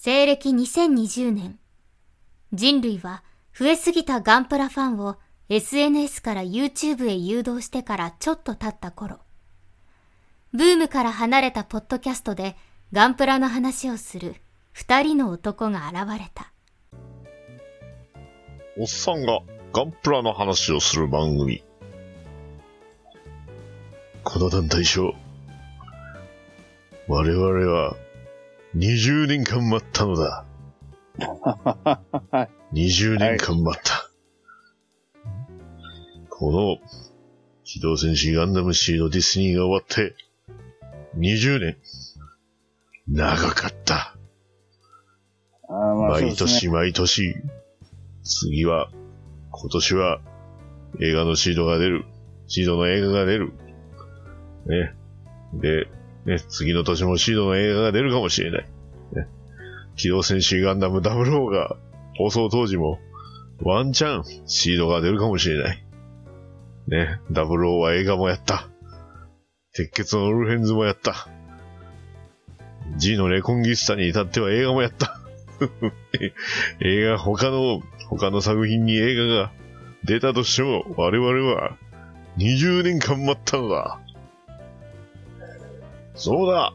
[0.00, 1.58] 西暦2020年、
[2.52, 5.16] 人類は増えすぎたガンプラファンを
[5.48, 9.18] SNS から YouTube へ誘導してからちょっと経った頃、
[10.52, 12.54] ブームから離れたポッドキャストで
[12.92, 14.36] ガンプラの話をする
[14.70, 16.52] 二人の男が現れた。
[18.78, 19.40] おっさんが
[19.72, 21.64] ガンプラの話をする番組。
[24.22, 25.12] この団体賞、
[27.08, 27.96] 我々は
[28.76, 30.44] 20年間待ったのだ。
[32.72, 34.10] 20年間待った。
[36.28, 36.78] この
[37.64, 40.14] 機動戦士ガンダムシードディスニーが終わって
[41.16, 41.76] 20年。
[43.08, 44.14] 長かった。
[45.68, 47.34] 毎年毎年、
[48.22, 48.90] 次は、
[49.50, 50.20] 今年は
[51.00, 52.04] 映画のシードが出る。
[52.46, 53.52] シードの映画が出る。
[54.66, 54.94] ね。
[55.54, 55.88] で、
[56.28, 58.68] ね、次の年もシードの映画が出るかもしれない。
[59.14, 59.26] ね。
[59.96, 61.76] 機動戦士ガンダム00が
[62.18, 62.98] 放送当時も、
[63.62, 65.82] ワンチャンシードが出るかもしれない。
[66.86, 67.20] ね。
[67.32, 68.68] 00は映画もやった。
[69.72, 71.28] 鉄血のオルフェンズもやった。
[72.98, 75.18] G のレコンギスタに至っては映画もやった。
[76.84, 77.80] 映画、他の、
[78.10, 79.50] 他の作品に映画が
[80.04, 81.78] 出たとしても、我々は
[82.36, 83.98] 20年間待ったのだ。
[86.18, 86.74] そうだ。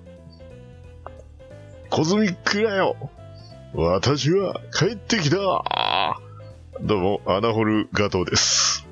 [1.90, 2.96] コズミックだよ。
[3.74, 5.36] 私は帰ってきた。
[6.82, 8.88] どうも、アナホルガトーです。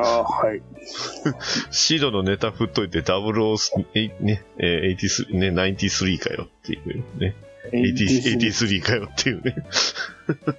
[0.00, 0.62] ああ、はい。
[1.70, 7.36] シードのネタ振っといて、008ね、えー83、ね、93かよっていうね。
[7.70, 9.54] 80 83かよっていうね。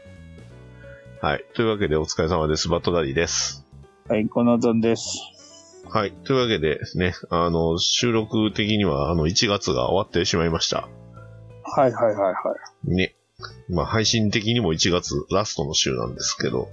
[1.19, 1.43] はい。
[1.55, 2.69] というわけでお疲れ様です。
[2.69, 3.65] バットダディです。
[4.07, 5.38] はい、このどんです。
[5.91, 6.11] はい。
[6.23, 10.87] というわけでね、あの、収録的にはあの1月が終わってしまいました。
[11.63, 12.33] はいはいはいは
[12.87, 12.95] い。
[12.95, 13.15] ね。
[13.69, 16.67] まあ配信的にも1月ラストの週なんですけど、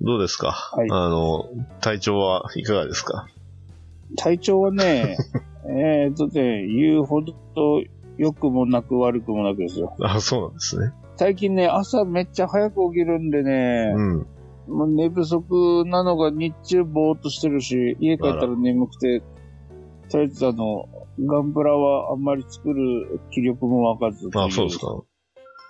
[0.00, 1.48] どうですか、いあの、
[1.80, 3.28] 体調はいかがですか？
[4.16, 5.16] 体調はね、
[5.68, 7.32] えーっとね、言うほど
[8.18, 9.94] 良くもなく悪くもなくですよ。
[10.00, 10.92] あ、そうなんですね。
[11.16, 14.26] 最近ね、朝めっちゃ早く起きるんでね、うん。
[14.66, 19.22] もう寝不足なのが日中ぼーっとしてるし、家帰ったら眠くて、
[20.08, 24.78] とりあえずあの、ガンプラはあんまり作る気力も湧かずあ、そうです。
[24.78, 25.02] か。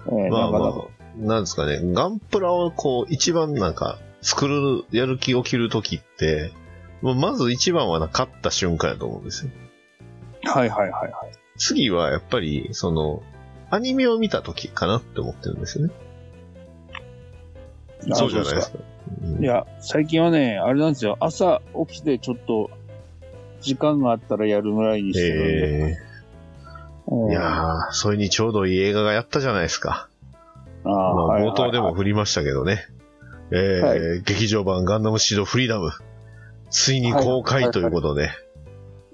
[0.07, 0.89] えーまあまなかなか。
[0.89, 6.53] あ、なんですかね、ガンプラをこう、一番なんか、作る、やる気を切るときって、
[7.03, 9.51] まず一番はな、勝った瞬間やと思うんですよ。
[10.45, 11.13] はいはいはいはい。
[11.57, 13.23] 次はやっぱり、その、
[13.71, 15.95] アニメを見たときかなって思ってるんですよね。
[18.11, 18.79] あそうじゃないですか。
[19.41, 21.17] いや、最近はね、あれなんですよ。
[21.21, 22.71] 朝起きてちょっと、
[23.61, 25.91] 時間があったらやるぐらいにしてるんで。
[25.93, 25.97] え
[27.09, 30.09] うんー、いやー、それにちょうどいい映画がやったじゃないですか。
[30.85, 32.87] あまあ、ーはい冒頭でも振りましたけどね。
[33.51, 35.91] えーは劇場版ガンダムシードフリーダム。
[36.71, 38.23] ついに公開ということで。
[38.23, 38.31] はい。
[38.31, 38.52] いやー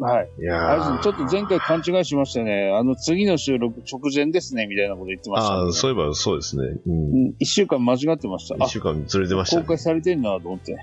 [0.01, 2.73] あれですねちょっと前回勘違いしましたね。
[2.73, 5.73] あの、次の収録直前ですね、みたいなこと言ってました、ああ、ね。
[5.73, 6.63] そういえばそうですね。
[6.65, 6.83] う。
[6.87, 7.35] うんん。
[7.39, 8.55] 一週間間違ってました。
[8.55, 9.63] あ一、週間ずれてましたね。
[9.63, 10.75] 公開されてんなと思って。
[10.75, 10.81] はい。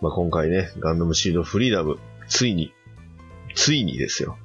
[0.00, 1.98] まあ、今回ね、ガンダムシードフリーダム、
[2.28, 2.72] ついに、
[3.54, 4.38] ついにですよ。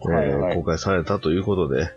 [0.00, 1.90] はいはいえー公開されたということで、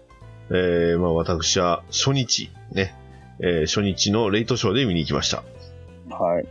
[0.50, 2.96] えー、まあ私は初日、ね、
[3.40, 5.44] えー初日のレイトショーで見に行きました。
[6.10, 6.48] はい。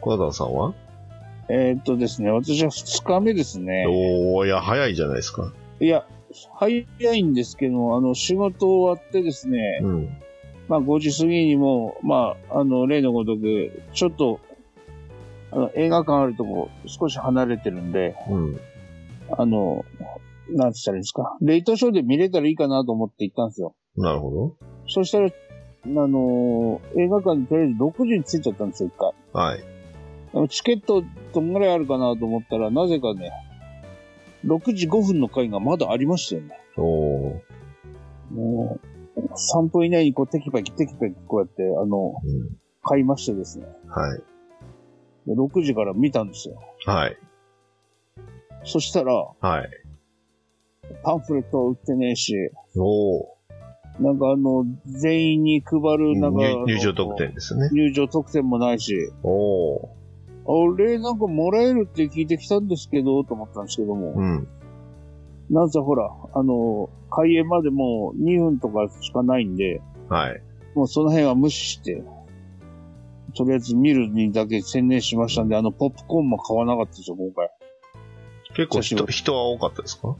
[0.00, 0.74] 小田さんは、
[1.50, 3.84] えーっとですね、私は二日目ですね。
[3.88, 5.52] おー、いや、早いじゃないですか。
[5.80, 6.06] いや、
[6.54, 6.84] 早
[7.14, 10.08] いんですけど、あの、仕事終わってですね、うん。
[10.68, 14.38] まあ5時過ぎにも、まあ、あの、例のごとく、ちょっと、
[15.50, 18.60] あの、映画館あるとこ少し離れてるんで、うん。
[19.36, 19.84] あの、
[20.50, 21.36] なんつったらいいんですか。
[21.40, 23.74] レイトショーで見れたらいいかなと思って行ったんですよ。
[23.96, 24.30] なるほ
[24.86, 29.12] そしたら、あの映画館にとりあえず6時に着いちゃったんですよ、一回。
[29.32, 29.38] ど。
[29.38, 29.79] はい。
[30.48, 31.02] チケット
[31.32, 33.32] どんぐらいあるかなと思ったら、なぜかね、
[34.44, 36.58] 6時5分の回がまだありましたよね。
[36.76, 37.40] おー。
[38.30, 38.78] も
[39.16, 39.20] う、
[39.54, 42.56] 3分以内にこうテキパキテキパキこうやって、あの、うん。
[42.82, 43.66] 買いましてですね。
[43.88, 44.22] はい。
[45.26, 46.58] で6時から見たんですよ。
[46.86, 47.18] はい。
[48.64, 49.68] そしたら、はい。
[51.02, 52.34] パンフレットは売ってねえし、
[52.76, 53.24] おー。
[54.00, 57.68] なんかあの、全員に配る、なんか入入場特典ですね。
[57.72, 59.99] 入場特典もないし、おー。
[60.52, 64.48] あれ、なんかもらえるって聞いてきたんですけど、と思ったんですけども、うん。
[65.50, 70.42] なんせほら、あの、開演までもう2分とかしかないんで、はい。
[70.74, 72.02] もうその辺は無視して、
[73.36, 77.50] とりあえず見るにだけ専念しましたんで、あの、ポップコーンも買わなかったですよ、今回。
[78.56, 80.16] 結構人人は多かったですか？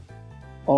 [0.67, 0.71] あ、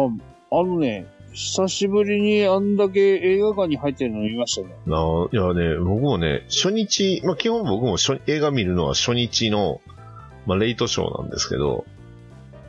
[0.51, 4.75] あのね、久しぶりにあんだけ映画館に入ってるの見ましたね。
[4.85, 4.97] な
[5.31, 9.81] いやね、僕もね、初日、まあ基本僕も初映画見るのは初日の、
[10.45, 11.85] まあレイトショーなんですけど、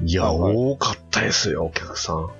[0.03, 2.31] いや、はいはい多かったですよ、お客さん。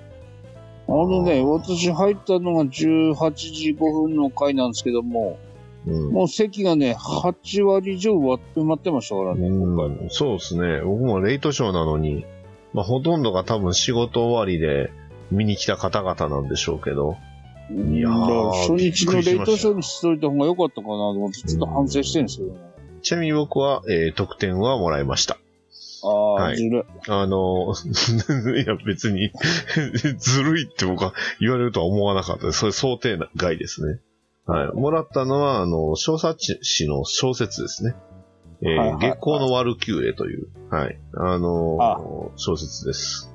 [0.87, 5.39] あのね、私入ったのが18時5分の回なんですけども、
[5.87, 6.13] うん。
[6.13, 9.49] もう席がね、8割以上埋まってましたからね。
[9.49, 10.81] うん、そうですね。
[10.81, 12.25] 僕もレイトショーなのに、
[12.73, 14.91] まあほとんどが多分仕事終わりで
[15.31, 17.17] 見に来た方々なんでしょうけど、
[17.71, 22.61] いや初日のびっくりしといた方が良かったかなと思って、ちょっと反省してるんですけどね。
[23.03, 25.39] ちなみに僕は、えー得点はもらいました。
[26.05, 27.11] ああ、はいずるい。
[27.11, 27.75] あの、
[28.57, 29.31] いや別に、
[30.19, 32.61] ずるいって僕は言われるとは思わなかったです。
[32.61, 34.01] それ想定外ですね。
[34.47, 34.77] はい。
[34.77, 37.95] もらったのは、あの、小冊子の小説ですね。
[38.63, 40.99] えーはいはいはい月光のワルキューレという、はい。
[41.15, 42.01] あのあ
[42.37, 43.34] 小説です。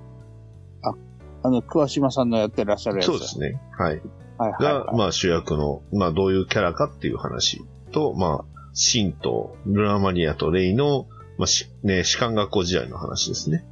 [1.43, 3.05] あの、桑島さんのやってらっしゃるやつ。
[3.07, 3.59] そうですね。
[3.77, 4.01] はい。
[4.37, 4.97] はいはい、が、はい。
[4.97, 11.07] まあ主役の、まあどういうキャラかっていう話と、まあ、シンとルナマニアとレイの、
[11.37, 13.65] まあし、ね、士官学校時代の話ですね。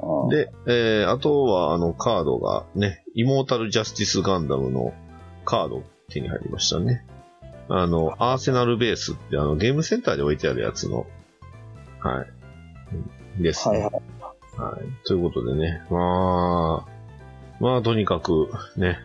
[0.00, 4.92] あーで、えー、あとは、あの、カードがね、イモータルジャスティスガンダムの
[5.44, 7.06] カード手に入りましたね。
[7.68, 11.06] あの、アーセナルベースって、あの、ゲームセンターで置いてあるやつの、
[12.00, 12.26] はい。
[13.36, 13.78] うんですね。
[13.78, 14.02] はいはい。
[14.62, 15.06] はい。
[15.06, 16.92] ということでね、まあ、
[17.60, 18.98] まあ、とにかく、ね、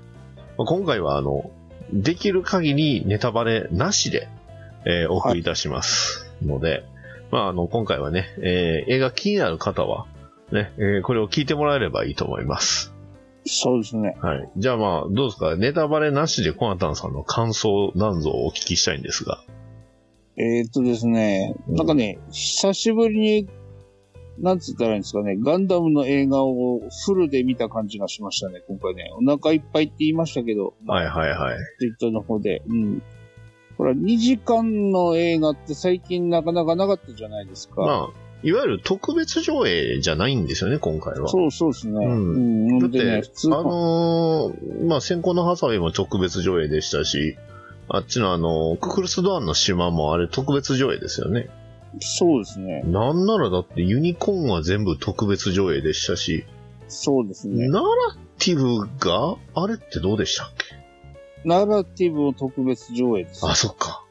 [0.57, 1.51] まあ今回は、あの、
[1.92, 4.27] できる限りネタバレなしで、
[4.86, 6.83] えーお送りいたしますので、
[7.31, 10.06] まあ、あの、今回はね、えー映画気になる方は、
[10.51, 12.94] ね、えーこれを聞いてもらえればいいと思います。
[13.45, 14.18] そうですね。
[14.21, 14.50] はい。
[14.57, 15.56] じゃあまあ、どうですか？
[15.56, 19.39] ネタバレなしでコナタンさんの感想なんぞをお聞きしたいんですが。
[20.38, 23.50] えー、っとですね、うんなんかね、久しぶりに、
[24.39, 29.10] なんつったらいいんですかね、ガンダムの映画をフルで見た感じがしましたね、今回ね。
[29.19, 31.57] お腹いっぱいって言いましたけど、はいはいはい。
[31.80, 32.62] ツイッターの方で。
[32.68, 33.01] うん。
[33.78, 37.81] ほら、2時間の映画って最近なかなかなかったじゃないですか。
[37.81, 41.28] まあ、いわゆる特別上映じゃないんですよね、今回は。
[41.28, 42.06] そうそうですね。
[42.06, 42.80] うんうん。
[42.80, 47.38] だって、でね、あのーまあ、先行のハサウェイも特別上映でしたし、
[47.90, 51.50] あっちのあの、ククルスドアンの島もあれ特別上映ですよね。
[52.00, 52.81] そうですね。
[52.86, 56.45] なんならだってユニコーンは全部特別上映でしたし、
[56.88, 57.68] そうですね。
[57.69, 57.88] ナラ
[58.39, 60.75] ティブが、あれってどうでしたっけ？
[61.44, 63.45] ナラティブの特別上映です。
[63.45, 64.04] あ、そっか。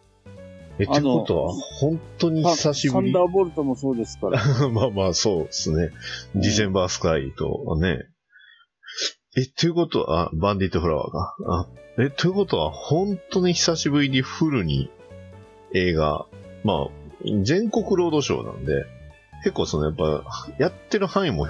[0.79, 3.13] え、ってあのことは、本当に久しぶり？
[3.13, 4.41] サンダーボルトもそうですから。
[4.69, 5.91] まあまあ、そうですね。
[6.35, 8.01] うんディセンバースカイとね。
[9.39, 11.35] え、ということは、あバンディットフラワーが。
[11.61, 11.69] あ
[11.99, 14.91] え、ということは、本当に久しぶりにフルに
[15.73, 16.27] 映画、
[16.65, 16.89] まあ、
[17.25, 18.85] 全国ロードショーなんで、
[19.45, 20.25] 結構そのやっぱ、
[20.59, 21.47] やってる範囲もお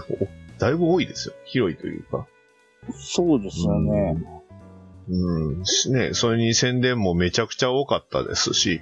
[0.59, 1.35] だいぶ多いですよ。
[1.45, 2.27] 広いというか。
[2.95, 4.17] そうですよね。
[5.09, 5.65] うん。
[5.65, 8.81] しね、それに宣伝もめちゃくちゃ多かったですし、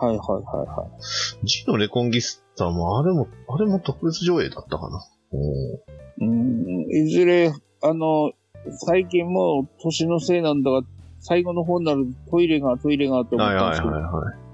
[0.00, 0.86] はいはいはいは
[1.42, 1.46] い。
[1.46, 5.04] G のレコンギスタも、あれも、あれも特別上映だったかな。
[6.20, 7.52] うん、いずれ、
[7.82, 8.32] あの、
[8.86, 10.82] 最近もう年のせいなんだが、
[11.20, 14.47] 最後の方になるとトイレがトイレがと思はいはいったんですけど、はいはい。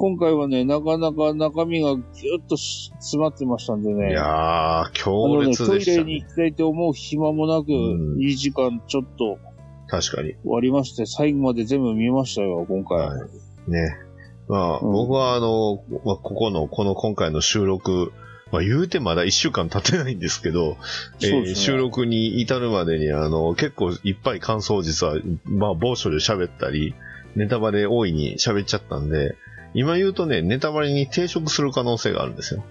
[0.00, 4.12] 今回はね、なかなか中身がぎゅっとし詰まってましたんでね。
[4.12, 5.96] いやー、あ強烈トイでしたね。
[5.98, 9.38] レに行きたいと思う暇もなく、うん2時間ちょっと
[9.88, 10.36] 確かに。
[10.36, 12.98] 終わりまして、最後まで全部見ましたよ、今回。
[12.98, 13.14] は
[13.68, 13.70] い。
[13.70, 13.94] ね。
[14.48, 18.14] まあ、うん僕はあの、まあ、ここの、この今回の収録、
[18.50, 20.78] まあ言うてまだ一週間経ってないんですけど、
[21.22, 26.94] えー収録に至るまでにあの、結構いっぱい感想を実は、まあ某所で喋ったり、
[27.36, 29.36] ネタバレ大いに喋っちゃったんで、
[29.74, 32.64] 今言うとね、ネタバレに抵触する可能性があるんですよ。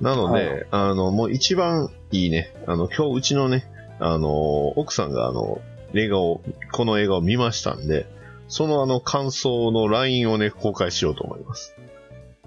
[0.00, 3.66] なので、はいあの、もう一番いいね、あの、今日うちのね、
[4.00, 5.60] あの、奥さんがあの、
[5.94, 8.06] 映画を、この映画を見ましたんで、
[8.48, 11.74] そのあの感想の LINE をね、公開しようと思います。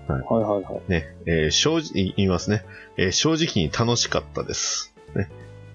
[0.07, 0.91] はいはいはい。
[0.91, 2.63] ね、えー正直、言いますね、
[2.97, 4.93] えー正直に楽しかったです。
[5.15, 5.29] ね。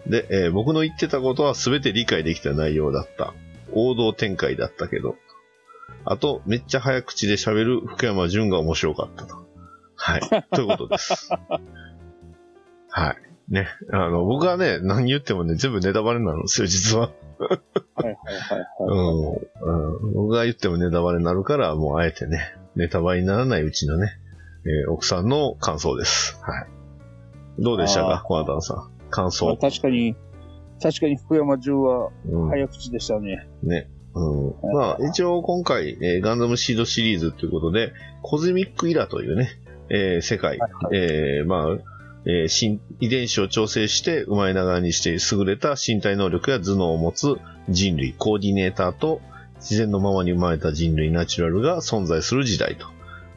[0.07, 3.35] で、えー僕の言ってたことは全て理解できた内容だった。
[3.73, 5.16] 王道展開だったけど。
[6.04, 9.37] あと、めっちゃ早口で喋る福山潤が面白かったと。
[9.94, 10.20] はい。
[10.50, 11.30] ということです。
[12.88, 13.16] はい。
[13.49, 13.68] ね。
[13.92, 17.11] あの、僕はね、何言ってもね、全部ネタバレなんですよ、実は。
[17.42, 18.99] はいはいはいうはい。
[18.99, 20.12] ん、うん。
[20.14, 24.08] 僕が言ってもネタバレになるから、もうあえてね、ネタバレにならないうちのね、
[24.64, 26.38] えー奥さんの感想です。
[26.42, 26.66] はい。
[27.58, 28.76] どうでしたか、コナタンさん。
[29.11, 29.56] 感まあ想。
[29.56, 30.16] 確かに、
[30.82, 32.49] 確かに福山潤はうん。
[32.49, 33.49] 早口でしたね。
[33.62, 33.90] ね。
[34.14, 34.73] うん。
[34.75, 37.92] まあ、一応今回、えーガンダムシードシリーズということで、
[38.23, 39.50] コズミックイラというね、
[39.88, 41.78] えー世界、はいはいえーまあ、
[42.26, 47.37] えー新遺伝子を調整して生まれながらにして優れた身体能力や頭脳を持つ
[47.69, 49.21] 人類、コーディネーターと
[49.57, 52.87] 自然のままに生まれた人類、ナチュラルが存在する時代と。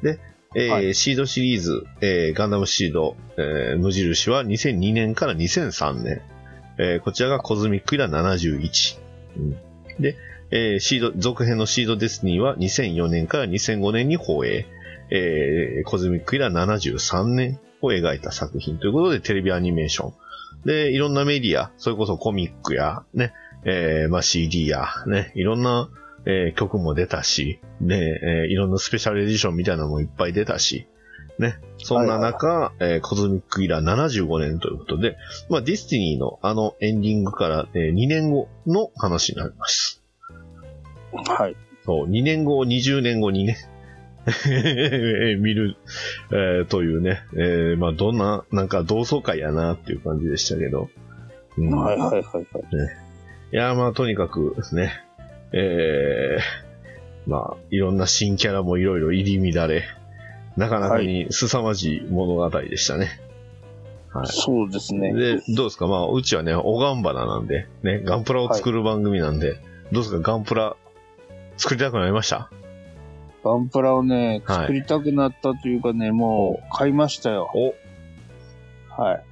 [0.02, 0.20] で、
[0.56, 6.22] えーはいシードシリーズ、えーガンダムシード、えー無印は2002年から2003年。
[6.78, 9.00] えーこちらがコズミックイラ71。
[9.38, 9.58] うん
[9.98, 10.18] で、
[10.52, 14.66] えーシード、続編のシードデスティニーは2004年から2005年に放映。
[15.12, 20.14] えーコズミックイラ73年を描いた作品ということでテレビアニメーション。
[20.66, 23.34] で、いろんなメディア、それこそコミックや、ね、
[23.66, 25.90] えーまあ CD や、ね、いろんな、
[26.26, 30.88] えー曲も出たし、ね、えーいろんなスペシャルエディションみたいなのもいっぱい出たし、
[31.38, 35.18] ね、そんな中、えーコズミックイラー75年ということで、
[35.50, 40.02] まあディスティニーのあのエンディングから、え2年後の話になります。
[41.24, 41.56] はい。
[41.86, 43.58] そう、2年後、20年後にね、
[45.40, 45.76] 見る、
[46.32, 50.90] えーというね、えーまあどんな、なんか同窓会やなっていう感じでしたけど。
[51.58, 52.46] うんはいはいはいはい。
[53.54, 54.92] いや、まあ、とにかくね、
[55.54, 59.84] えー、まあ、いろんな新キャラもいろいろ入り乱れ、
[60.58, 63.20] なかなかに凄まじい物語でしたね。
[64.12, 64.28] はい。
[64.28, 65.14] そうですね。
[65.14, 65.88] で、どうですか？
[65.88, 69.54] まあ、うちはね、おがんばななんで、ね、ガンプラを作る番組なんで、
[69.94, 70.32] どうですか？
[70.34, 70.76] ガンプラ、
[71.58, 72.50] 作りたくなりました？
[73.44, 77.50] ガンプラをね、はい作りたくなったというかね、もう買いましたよ。
[77.54, 77.74] お、
[79.02, 79.24] はい。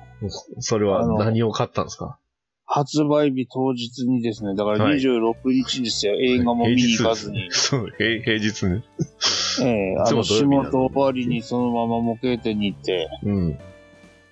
[0.60, 2.18] それはあの何を買ったんですか？
[2.66, 6.14] 発売日当日にですね、だからはい26日ですよ。
[6.16, 7.48] 映画も見に行かずに。
[7.52, 8.84] そう、平平日ね。
[9.62, 13.60] ええあいつもの、仕土曜日なの事終わりにそのまま模型店に行って、うん。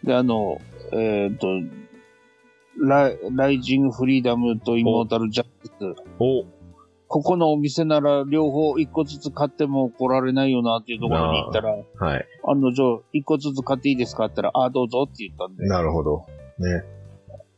[0.03, 0.59] で、あの、
[0.93, 1.47] えっ、と、
[2.79, 5.97] ライライジングフリーダムとイモータルジャスティス。
[6.19, 6.45] お、
[7.13, 12.25] ここのお店なら両方一個ずつ買っても怒られないよなっていうところに行ったら、はい。
[12.47, 15.67] 案の定、一個ずつ買っていいですかって言ったら、ああ、どうぞって言ったんで。
[15.67, 16.25] なるほど。
[16.59, 16.85] ね。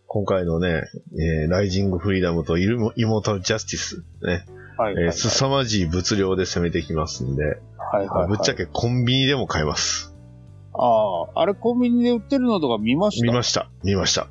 [0.07, 0.81] 今回のね、
[1.13, 4.43] えーライジングフリーダムとイルモイモータルジャスティス、ね、
[4.75, 5.03] はいはい、はい。
[5.05, 8.27] えー凄まじい物量で攻めてきますんで、はいはい、はい。
[8.29, 10.15] ぶっちゃけコンビニでも買えます。
[10.73, 13.25] ああ、あれコンビニで売ってるのとか見ました？
[13.27, 13.69] 見ました。
[13.83, 14.21] 見ました。
[14.21, 14.29] ああ。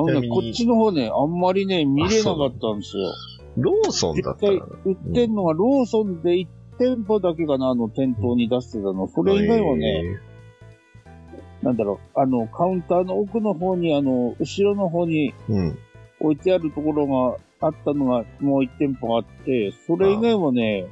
[0.00, 3.04] あのね、こっちの方ね、あんまりね、見れなかったんですよ。
[3.60, 6.46] ローソンだったら実、売ってんのがローソンで1
[6.78, 9.08] 店舗だけかな、あの店頭に出してたの。
[9.08, 10.20] それ以外はね、
[11.62, 15.32] なんだろう、あの、カウンターの奥の方に、あの、後ろの方に。
[16.20, 17.06] 置いてあるところ
[17.60, 20.86] があったのがもう1店舗あって、それ以外はね、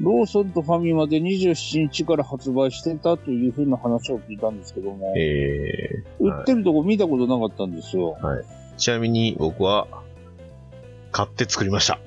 [0.00, 6.04] ローソンとファミマで27日から発売してたというふうな話を聞いたんですけども、え。
[6.18, 8.16] 売ってるとこ見たことなかったんですよ。
[8.20, 8.42] ー
[8.76, 9.86] ちなみに僕は、
[11.12, 12.00] 買って作りました。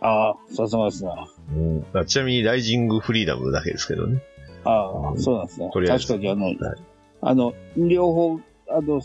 [0.00, 1.26] ああ、さすがですな。
[1.52, 4.22] うん、あちなみにライジングフリーダムだけですけどね。
[4.64, 5.70] ああ、そうなんですね。
[5.72, 6.56] とりあえず確かにあの、はい
[7.26, 9.00] あの、両方、あの、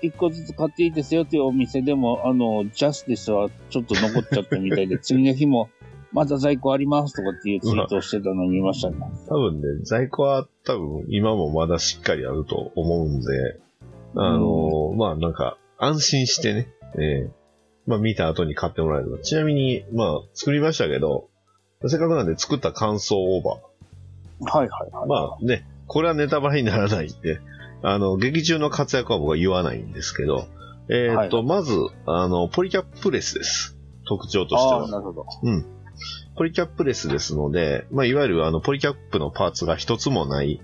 [0.00, 5.68] 一個ずつ買っていいですよっていうお店でも、あの、ジャスティスはちょっと残っちゃったみたいで、 次の日も、
[6.12, 8.96] まだ在庫ありますとかっていうツイートをしてたのを見ましたね。
[9.28, 13.26] 多分ね、在庫は多分今もまだしっかりあると思うんで、
[14.14, 17.37] あのーまあなんか安心してね、えー
[17.88, 19.18] まあ見た後に買ってもらえれば。
[19.18, 21.28] ちなみに、まあ作りましたけど、
[21.86, 23.50] せっかくなんで作った感想オーバ
[24.52, 25.04] はいはいはい。
[25.04, 25.06] ー。
[25.06, 27.40] まあね、これはネタバレにならないんで、
[27.82, 30.46] あの、劇中の活躍は僕は言わないんですけど、
[30.90, 31.74] えーっと、はまず、
[32.06, 33.76] あの、ポリキャップレスです。
[34.06, 34.88] 特徴としてはああ、。
[34.88, 35.26] なるほど。
[36.36, 40.60] ポリキャップレスですので、まあ、いわゆるあの、ポリキャップのパーツが一つもない、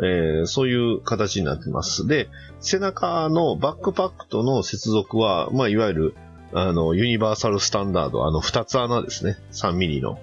[0.00, 2.06] えーそういう形になってます。
[2.06, 2.28] で、
[2.60, 6.14] 背中のバックパックとの接続は、まあ、いわゆる、
[6.52, 9.36] あの、ユニバーサルスタンダード、あの、二つ穴ですね。
[9.52, 10.18] 3ミリの。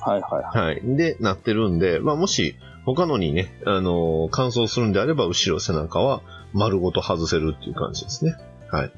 [0.00, 0.74] はいはいはい。
[0.74, 0.96] はい。
[0.96, 8.36] で、なってるんで、まあ、もし、他のにね、あの、乾燥するんであれば、後ろ背中は丸ごと外せるっていう感じですね。
[8.70, 8.92] はい。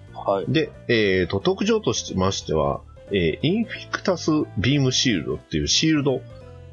[0.48, 2.82] で、えっ、と、特徴としましては、
[3.12, 6.20] えーインフィクタスビームシールドっていうシールド、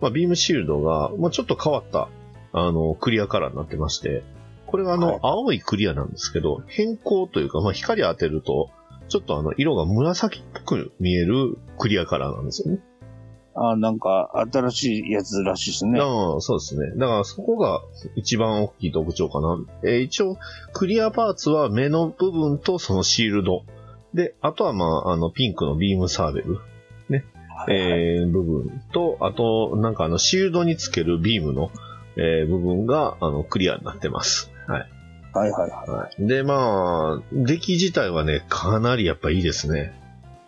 [0.02, 2.10] まあ、ビームシールドが、まあ、ちょっと変わった、
[2.54, 4.24] あの、クリアカラーになってまして、
[4.68, 8.70] これがあの、はい青いクリアなんですけど、変更というか、まあ、光当てると、
[9.08, 12.80] ちょっとあの、色が紫っぽく見えるクリアカラーなんですよね。
[13.56, 16.00] ああ、なんか、新しいやつらしいですね。
[16.00, 16.92] ああ、そうですね。
[16.98, 17.82] だからそこが
[18.16, 19.58] 一番大きい特徴かな。
[19.84, 20.38] えー一応、
[20.74, 23.64] クリアパーツは目の部分とそのシールド。
[24.14, 26.56] で、あとはまあ、あの、ピンクのビームサーベル。
[26.56, 26.64] はい
[27.58, 31.72] はいえー部分と、あと、なんかあの、シールドにつけるビームの、
[32.16, 34.52] えー部分が、あの、クリアになってます。
[34.68, 34.90] はい。
[35.38, 35.90] はいはいはい。
[35.90, 36.28] はい。
[36.28, 39.94] で、まあ、出来自体はね、かなりやっぱいいですね。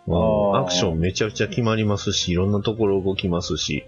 [0.06, 3.84] うアクションめちゃくちゃ決まりますし、いろんなところ動きますし。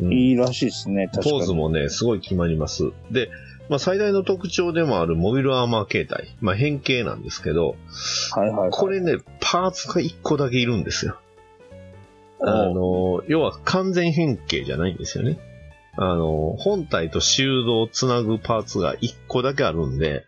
[0.00, 1.32] うんいいらしいですね、確かに。
[1.32, 2.92] ポーズもね、すごい決まります。
[3.10, 3.30] で、
[3.68, 6.34] まあ、最大の特徴でもあるモビルアーマー形態。
[6.40, 7.76] まあ、変形なんですけど、
[8.34, 8.70] はいはい、はい。
[8.70, 11.18] これね、パーツが1個だけいるんですよ。
[12.42, 15.38] あの、要は完全変形じゃないんですよね。
[15.96, 20.26] あの、本体とシールドをつなぐパーツが1個だけあるんで、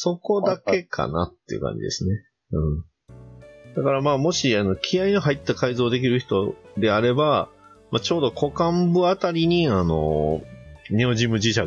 [0.00, 2.22] そこだけかなっていう感じですね。
[2.52, 3.74] うん。
[3.74, 7.48] だからまあ、もし、あの、気合の入った改造できる人であれば、
[7.90, 10.40] まあ、ちょうど股間部あたりに、あの、
[10.90, 11.62] ネオジム磁石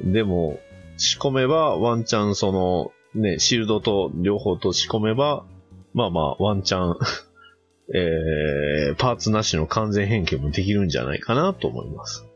[0.00, 0.58] でも
[0.96, 5.44] 仕込めば、ワンチャンその、ね、シールドと両方と仕込めば、
[5.94, 6.96] まあまあ、ワンチャン
[7.94, 12.26] えー、パーツなしの完全変形もできるんじゃないかなと思います。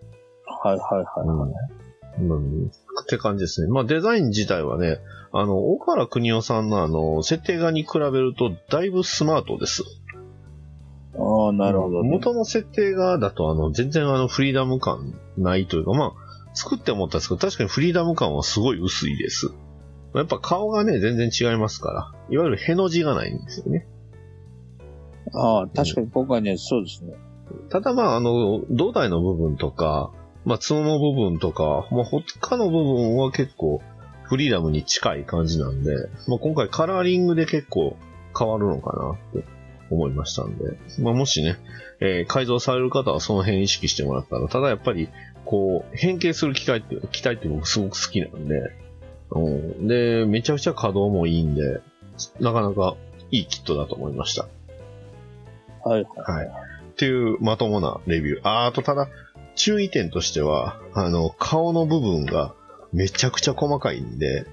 [0.62, 1.47] はいはいは
[2.21, 2.23] い。
[2.23, 2.62] うん。
[2.62, 2.71] うん、
[3.12, 3.71] って感じですね。
[3.71, 4.99] まあデザイン自体はね、
[5.33, 9.83] あの、岡原邦夫さんのあの、設定画に比べるとだいぶスマートです。
[11.19, 12.09] ああ、なるほど、ね。
[12.09, 16.12] 元の設定画だとあの、全然あの、フリーダム感ないというか、まあ、
[16.54, 19.50] 作って思ったんですけど、確かにフリーダム感はすごい薄いです。
[20.14, 22.12] やっぱ顔がね、全然違いますから。
[22.31, 23.87] いわゆるへの字がないんですよね。
[25.35, 27.14] ああ、確かに今回ね、そうですね。
[27.71, 30.12] ただまあ、あの、胴体の部分とか、
[30.44, 33.80] まあ、角の部分とか、まあ、他の部分は結構、
[34.25, 35.94] フリーダムに近い感じなんで、
[36.26, 37.96] まあ、今回カラーリングで結構
[38.37, 39.46] 変わるのかなって
[39.90, 41.58] 思いましたんで、まあ、もしね、
[42.00, 45.08] えー改造される方はその辺意識してもらったら、ただやっぱり、
[45.44, 48.72] こう、変形する機械って、機体って僕すごく好きなんで、
[49.30, 51.80] うん、で、めちゃくちゃ稼働もいいんで、
[52.40, 52.96] なかなか
[53.30, 54.49] いいキットだと思いました。
[55.84, 56.06] はい。
[56.16, 56.46] はい。
[56.46, 58.49] っていうまともなレビュー。
[58.49, 59.08] ああとただ、
[59.54, 62.54] 注意点としては、あの、顔の部分が
[62.92, 64.47] めちゃくちゃ細かいんで、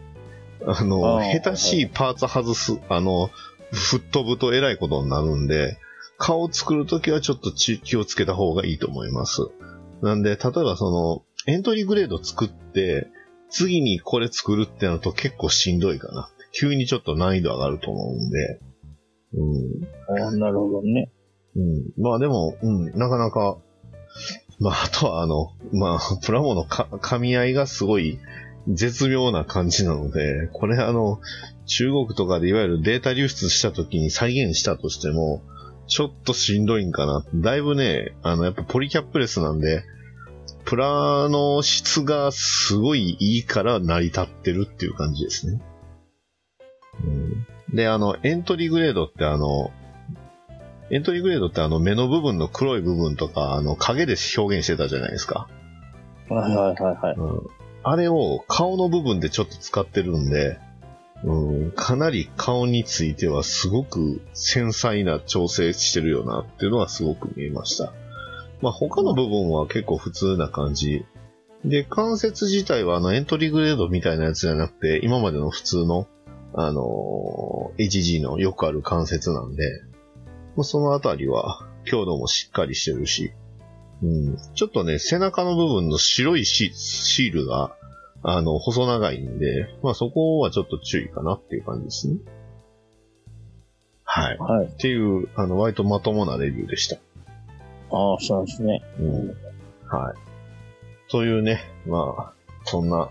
[0.66, 3.30] あの、あー下手しいパーツ外す、あの、
[3.72, 5.78] 吹っ飛ぶとえらいことになるんで、
[6.18, 9.50] 顔を作るときはちょっとち気をつけた方がいいと思います。
[10.02, 13.08] なんで、例えばその、エントリーグレード作って、
[13.50, 16.30] 次にこれ作るってなると結構しんどいかな。
[16.52, 18.60] 急にちょっと難易度上がると思うんで、
[19.34, 20.24] うん。
[20.24, 21.12] ああ、なるほどね。
[21.56, 22.04] うん。
[22.04, 23.58] まあでも、うん、なかなか、
[24.60, 28.20] まああとはあの、まあ、 プラモのか噛み合いがすごい
[28.68, 31.20] 絶妙な感じなので、これあの、
[31.66, 35.42] 中国とかでいわゆるデータ流出した時に再現したとしても、
[35.88, 37.26] ちょっとしんどいんかな。
[37.34, 39.84] だいぶね、あの、やっぱポリキャップレスなんで、
[40.66, 45.62] プラの質がすごいいいから成り立ってるっていう感じですね。
[47.04, 49.72] うん、で、あの、エントリーグレードってあの、
[50.92, 55.48] エントリーグレードってあの目の部分の黒い部分とか、あの影で表現してたじゃないですか。
[56.30, 57.16] はいはいはいはい。
[57.16, 57.48] うん。
[57.84, 60.60] あれを顔の部分でちょっと使ってるんで、
[61.24, 67.94] うん、かなり顔についてはすごく繊細な調整してるよなっていうのはすごく見えました。
[68.62, 71.06] まあ他の部分は結構普通な感じ。
[71.66, 76.08] で、関節自体はあのエントリーグレードみたいなやつじゃなくて、今までの普通の、
[76.54, 79.89] あのー HG のよくある関節なんで、まあ
[80.64, 83.32] そのあたりは強度もしっかりしてるし、
[84.02, 87.76] うん、ちょっとね、背中の部分の白いシシールが、
[88.24, 92.18] あの、細長いんで、まあそこはちょっと注意かなっていう感じですね。
[94.04, 94.38] はい。
[94.38, 94.66] はい。
[94.68, 96.98] っていう、あの、割とまともなレビューでした。
[97.92, 98.82] ああ、そうですね。
[99.00, 99.28] うん。
[99.88, 101.12] はい。
[101.12, 103.10] というね、まあ、そんな、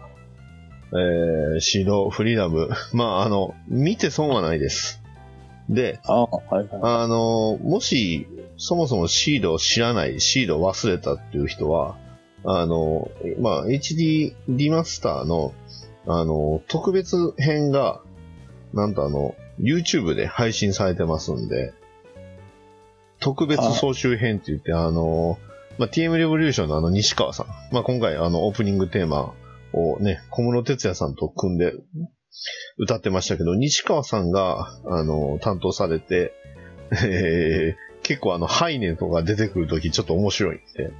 [0.92, 2.70] えー、シードフリーダム。
[2.92, 4.97] まあ、あの、見て損はないです。
[5.68, 6.68] で、ああ、はいはい。
[6.82, 8.26] あの、もし、
[8.56, 11.96] そもそもシードを知らない、シードを忘れたっていう人は、
[12.44, 15.52] あの、まあ、HD リマスターの、
[16.06, 18.00] あの、特別編が、
[18.72, 21.72] なんとあの、YouTube で配信されてますんで、
[23.20, 25.38] 特別総集編って言って、あの、
[25.78, 29.32] まあ、TM レボリューションのあの西川さん、まあ、今回あのオープニングテーマ
[29.72, 31.72] をね、小室哲也さんと組んで
[32.78, 36.32] 歌ってましたけど、西川さんが、あの、担当されて、
[36.90, 40.92] え ー結構あの、ハイネとか出てくるときちょっと面白いんで、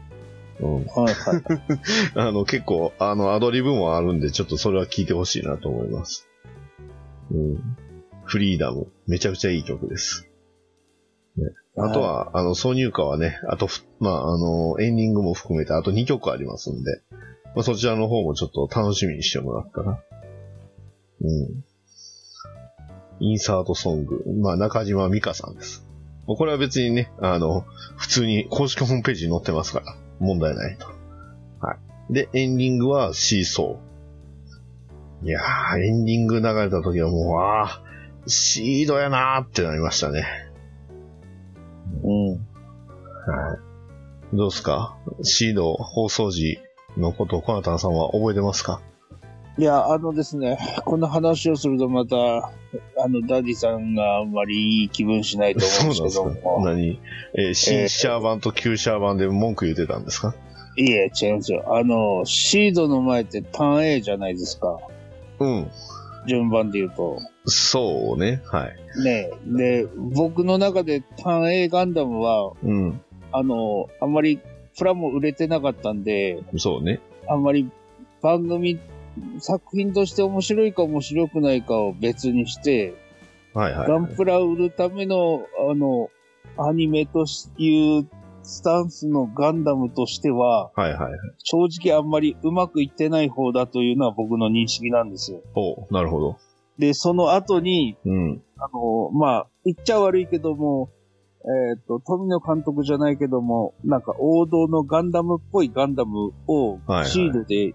[0.61, 0.75] うん。
[0.87, 1.43] はいはい。
[2.15, 6.29] あの、結構、あの、アドリブもあるんで、ちょっとそれは聞いてほしいなと思います。
[7.31, 7.77] うん。
[8.25, 10.29] フリーダム、めちゃくちゃいい曲です。
[11.37, 17.01] ね、あとは、あの、挿入歌はね、あとふ、まあ、あの、エンディングも含めて、あと2曲ありますんで、
[17.55, 20.03] まあ、そちらの方もちょっと楽しみにしてもらったら。
[21.21, 21.65] うん。
[23.21, 25.85] インサートソング、まあ、中島美香さんです。
[26.27, 27.65] もうこれは別にね、あの、
[27.97, 30.87] 普通に公式ホームページに載ってますから、問題ないと。
[31.61, 31.77] は
[32.11, 32.13] い。
[32.13, 35.27] で、エンディングはシーソー。
[35.27, 37.83] いやー、エンディング流れた時はもう、ああ、
[38.27, 40.27] シードやなーってなりましたね。
[42.05, 42.33] うん。
[42.35, 42.39] はい。
[44.37, 44.97] どうですか？
[45.23, 46.59] シード放送時
[46.97, 48.83] のことをコナタンさんは覚えてますか？
[49.59, 52.53] いや、あのですね、この話をするとまた、あ
[53.09, 56.65] の、ダディさんがあんまりいい気分しないと思うんですけども。
[56.65, 57.01] 何？
[57.35, 60.35] えー、新シャア板と旧シャア板で文句言ってたんですか？
[60.77, 61.65] いえ、違うんですよ。
[61.77, 64.79] あの、シードの前ってターン A じゃないですか。
[65.41, 65.71] うん。
[66.29, 67.19] 順番で言うと。
[67.47, 68.43] そうね。
[68.47, 69.03] はい。
[69.03, 73.01] ねで、僕の中でターン A ガンダムは、うん。
[73.33, 74.39] あの、あんまり
[74.79, 77.01] プラも売れてなかったんで、そうね。
[77.29, 77.69] あんまり
[78.23, 78.79] 番組、
[79.39, 82.95] 作品として面白いか面白くないかを別にして、
[83.55, 83.89] はいはい。
[83.89, 86.11] ガンプラを売るための、あの、
[86.57, 87.25] アニメと
[87.59, 88.09] いう
[88.43, 91.13] スタンスのガンダムとしては、はいはい。
[91.39, 95.41] 正直あんまりうまくいってない方だというのは僕の認識なんですよ。
[95.55, 96.37] おなるほど。
[96.79, 98.43] で、その後に、うん。
[98.57, 100.91] あの、まあ、言っちゃ悪いけども、
[101.71, 107.75] えっ、と、富野監督じゃないけども、なんか王道のガンダムっぽいガンダムをシードで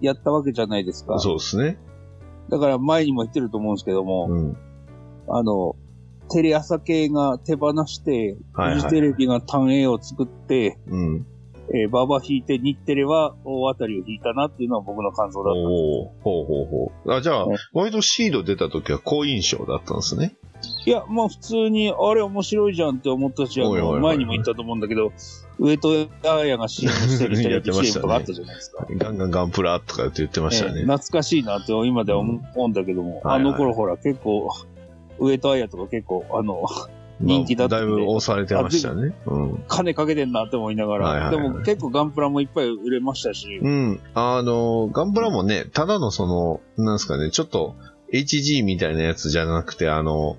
[0.00, 1.18] やったわけじゃないですか。
[1.18, 1.78] そうですね。
[2.48, 4.56] だから前にも言ってると思うんですけども、うん。
[5.28, 5.76] あの、
[6.30, 11.26] テレ朝系が手放して、はいはいフジテレビが単 A を作って、うん。
[11.72, 16.24] えーババ引いて、日テレは大当たりを引いたなっていうのは僕の感想だったんです。
[16.24, 17.12] ほうほうほう。
[17.14, 20.36] あ、じゃあね、割とシード出た時は好印象だったんですね。
[20.86, 25.12] いや、まあ普通に、あれ面白いじゃんって思ったし、あ前にも言ったと思うんだけど、
[25.58, 28.86] 上戸彩が CM してるテレビ CM とかあったじゃないですか。
[28.96, 30.80] ガンガンガンプラとかって言ってましたね。
[30.80, 34.48] ええ懐かしいなって今では思うんだけども、あの頃ほら結構、
[35.18, 39.14] 上戸彩とか結構、あの、まあ人気だったんでだいぶ押されてましたね。
[39.26, 39.64] うん。
[39.68, 44.00] 金かけてんなって思いながら、はいはいはいでも結構ガンプラもいっぱい売れましたし、うん。
[44.14, 47.76] あの、ガンプラもね、ただのその、なんですかね、ちょっと
[48.12, 50.36] HG みたいなやつじゃなくて、あの、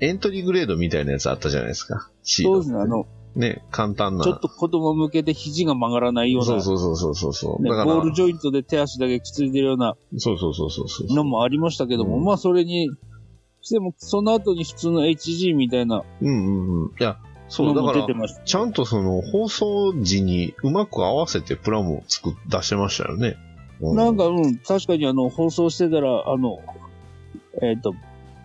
[0.00, 2.10] エントリーグレードみたいなやつあったじゃないですか。
[2.22, 4.24] シードそうですね、あの、ね、簡単な。
[4.24, 7.62] ちょっと子供向けて肘が曲がらないような、そうそうそうそうそうそう。
[7.62, 11.14] ね、だから、ボールジョイントで手足だけくっついてるようなそうそうそうそうそう。
[11.14, 12.90] のもありましたけども、うんまあそれに
[13.60, 16.90] しても、その後に普通の HG みたいなうんうんうん。
[16.98, 18.28] いや、そう、だから。
[18.44, 23.36] ちゃんとその放送時にうまく合わせてプラモを作っ出してましたよね。
[23.80, 26.58] うなんか、うん、確かにあの、放送してたら、あの、
[27.62, 27.94] えっ、と、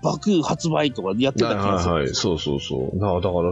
[0.04, 1.94] 爆発売とかやってた気がする。
[1.94, 3.00] はいはいはい、そうそうそう。
[3.00, 3.52] だから、だから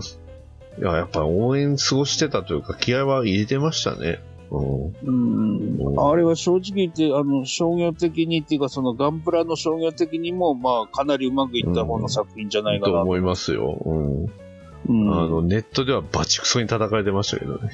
[0.79, 4.19] いや、やっぱり応援過ごしてたというか、気合は入れてましたね。
[4.51, 5.85] うん。
[5.87, 12.93] うん、あれは正直言って、あの、商業的にっていうか、そのガンプラの商業的にも、まあ、かなりうまくいった方の作品じゃないかな。
[12.93, 13.77] と思いますよ。
[13.85, 14.25] うん。
[14.25, 17.71] うん、あの、ネットではバチクソに叩かれてましたけどね。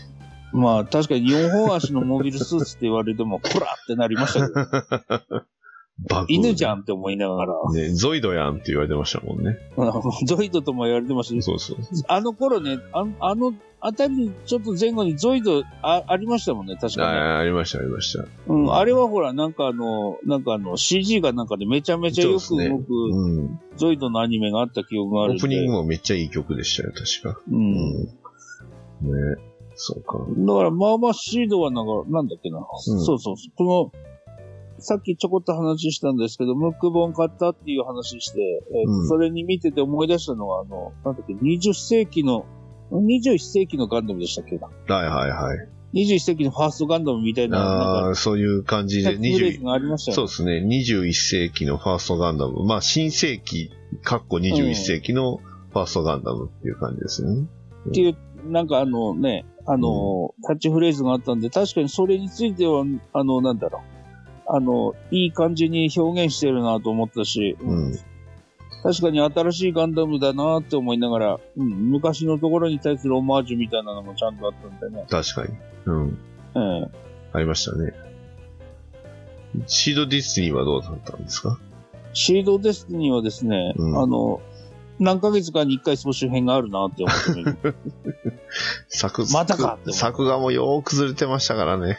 [0.53, 5.43] まあ、確かに4本足のモビルスーツって言われても、こらってなりましたけど、
[6.27, 9.57] 犬じゃんって思いながら、ね、ゾイドやんって言われてましたもんね。
[10.25, 11.77] ゾイドとも言われてましたし、そうそう。
[12.07, 17.17] あの頃ね、ああのあたりちょっと前後にゾイドあありましたもんね、確かね。
[17.17, 18.25] あありました、ありました。
[18.47, 23.59] うん、あれはほら、なんかあの、なんかあの、CG がなんかでめちゃめちゃよく動く、うん。
[23.75, 25.33] ゾイドのアニメがあった記憶がある。
[25.33, 27.41] オープニングもめっちゃいい曲でしたよ、確か。
[27.51, 27.55] う。
[27.55, 28.03] うんん。
[28.03, 28.07] ね
[29.75, 30.17] そうか。
[30.17, 32.57] だから、まあまあシードはなんか、なんだっけな。
[32.57, 33.35] うんそうそう。
[33.55, 34.06] この、
[34.79, 42.45] さっきちょこっと話したんですけど、ムック本買ったっていう話して、えーとうんそれに見てて思い出したのは、あの、なんだっけ、20世紀の、
[42.91, 44.57] 21世紀のガンダムでしたっけ？
[44.57, 44.67] な。
[44.95, 45.69] はいはいはい。
[45.93, 50.15] 21世紀のファーストガンダムみたいな、ああ、そういう感じで、キャッチフレーズ20、がありましたよね。
[50.15, 52.63] そうですね、21世紀のファーストガンダム。
[52.65, 53.71] まあ、新世紀、
[54.03, 57.47] かっこ21世紀のファーストガンダムっていう感じですね。
[57.89, 58.17] っていう、
[58.51, 63.96] なんかあのね、あの、キャッチフレーズがあったんで、確かにそれについては、あの、なんだろう。
[64.49, 67.99] あの、いい感じに表現してるなと思ったし、うん。
[68.83, 75.05] 確かに新しいガンダムだなって思いながら、うん、昔のところに対するオマージュみたいなのもちゃんとあったんでね。
[75.09, 75.57] 確かに。
[75.85, 76.19] うん。
[76.55, 76.91] え
[77.33, 77.93] ありましたね。
[79.65, 81.59] シードディスティニーはどうだったんですか？
[81.61, 84.41] えシードデスティニーはですね、うんあの、
[84.99, 87.75] 何ヶ月かに一回総集編があるなって思ってる。
[88.87, 91.97] 作、またかって作画もよーく崩れてましたからね。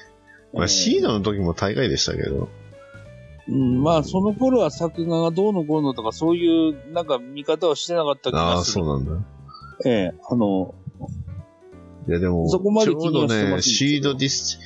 [0.52, 2.48] まあ、シードの時も大概でしたけど。
[3.48, 8.84] うん、まあ、その頃は作画がどうのこうのとか、そういう、なんか見方はしてなかった気ああ、がする。
[8.84, 9.26] そうなんだ。
[9.86, 10.74] ええあの、
[12.08, 14.58] いや、でも、そこまでちょうどね、シードディス、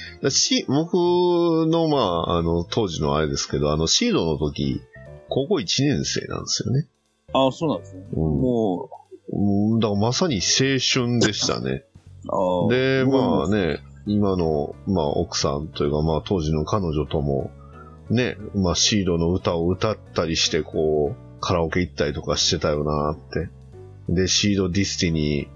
[0.68, 4.80] 僕の、まあ、あの、当時のあれですけど、あの、シードの時、
[5.28, 6.86] 高校1年生なんですよね。
[7.32, 8.04] ああ、そうなんですね。
[8.12, 8.18] うん。
[8.40, 8.88] も
[9.32, 11.84] うんだからまさに青春でしたね。
[12.24, 17.50] う、ああで、僕まあね、今の、まあ、奥さんというか、まあ、当時の彼女とも、
[18.10, 23.48] ね、まあ、シードの歌を歌ったりして、こう、カラオケ行ったりとかしてたよなって。
[24.08, 25.48] で、シードディスティニ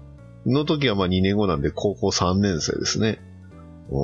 [0.45, 3.19] ーの時はまあ2年後なんで高校3年生ですね。
[3.89, 4.01] まあ、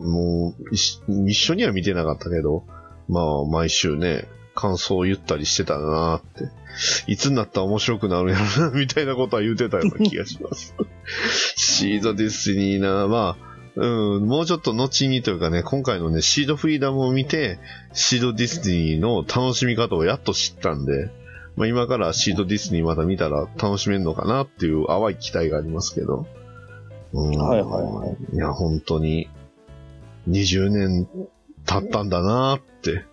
[0.00, 2.64] もう、一緒には見てなかったけど、
[3.08, 6.50] まあ、毎週ね、感想を言ったりしてたなって。
[7.06, 10.74] いつになったら面白くなるやろな、みたいなことは言ってたような気がします。
[11.56, 17.58] シードディスティニーな、まあ、うん、もうちょっと後にというかね、今回のね、シードフリーダムを見て、
[17.92, 21.10] シードディスティニーの楽しみ方をやっと知ったんで、
[21.56, 26.26] まあ今からシードディスティニーまた見たら楽しめるのかなっていう淡い期待がありますけど。
[27.12, 28.36] うん、はいはいはい。
[28.36, 29.28] いや、本当に、
[30.28, 31.08] 20年
[31.66, 33.04] 経ったんだなって。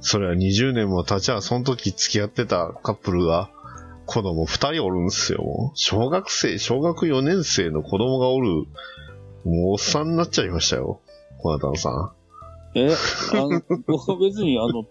[0.00, 3.50] それは20年も経ちゃ、その時付き合ってたカップルが、
[4.06, 5.72] 子供2人おるんすよ。
[5.74, 8.66] 小学生、小学4年生の子供がおる、
[9.44, 11.00] もうおっさんになっちゃいましたよ。
[11.38, 12.12] 小畑さん。
[12.76, 12.88] え、
[13.32, 14.84] あの、僕は別に、あの、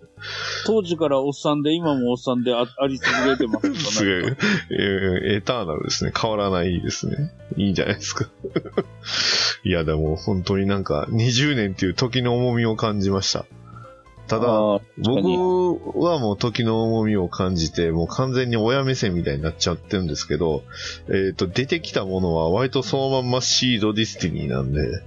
[0.65, 4.45] 当時からおっさんで、今もおっさんでああり続けてますけどすごいなんか。
[4.71, 6.13] えーエターナルですね。
[6.17, 7.33] 変わらないですね。
[7.57, 8.29] いいんじゃないですか。
[9.65, 13.45] いや、でも本当になんか20年っていう時の重みを感じました。
[14.27, 20.63] ただ、僕はもう時の重みを感じて、もう完全に親目線みたいになっちゃってるんですけど、
[21.09, 25.03] えっ、と、出てきたものは割とそのまんまシードディスティニーなんで、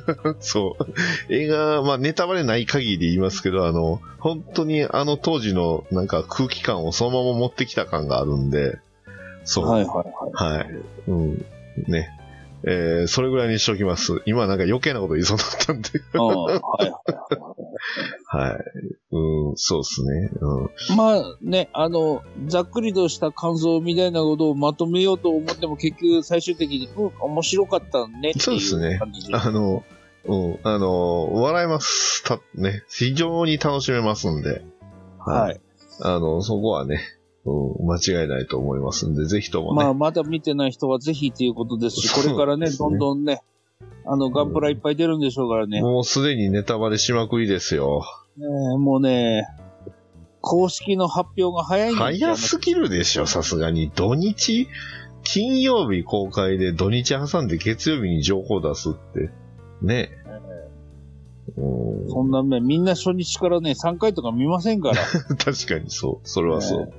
[0.40, 1.32] そう。
[1.32, 8.78] 映画、まあネタバレない限りで言いますけど、あの、本当にあの当時のなんか空気感をそのまま持ってきた感があるんで、
[9.44, 9.66] そう。
[9.66, 10.58] はいはいはい。
[10.58, 10.70] はい。
[11.08, 11.46] うん。
[11.86, 12.10] ね。
[12.66, 14.22] えー、それぐらいにしときます。
[14.26, 15.90] 今なんか余計なこと言いそうになったんで。
[16.14, 16.90] ああ、はいはい
[18.30, 18.52] はい。
[18.52, 18.58] はい。
[19.12, 20.30] うん、そうですね。
[20.40, 20.96] うん。
[20.96, 28.98] まあね、あの、ざっくりとした感想みたいなことをまとめようと思っても結局最終的に、うん、面白かったねってそうですね。
[29.32, 29.84] あの、
[30.24, 32.24] うん、あの、笑えます。
[32.24, 34.62] た、ね、非常に楽しめますんで。
[35.18, 35.60] はい。
[36.00, 37.00] あの、そこはね、
[37.46, 39.84] うん、間違いないと思いますんで、ぜひともね。
[39.84, 43.42] まあ、まだ見てない人はぜひということですし、これからね、ねどんどんね、
[44.06, 45.82] あの、ガンプラいっぱい出るんでしょうからね。
[45.82, 48.02] もうすでにネタバレしまくりですよ。
[48.36, 49.46] ねえもうね、
[50.40, 53.90] 公式の発表が早いん早すぎるでしょ、さすがに。
[53.90, 54.68] 土日、
[55.22, 59.30] 金曜日公開で土日挟んで月曜日に情報出すって。
[59.82, 60.23] ねうん
[61.56, 64.96] そんなね、みんな初日からね、3回とか見ませんから。
[65.36, 66.28] 確かにそう。
[66.28, 66.92] それはそう。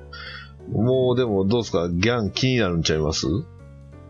[0.82, 1.90] もうでもどうですか？
[1.90, 3.28] ギャン気になるんちゃいます？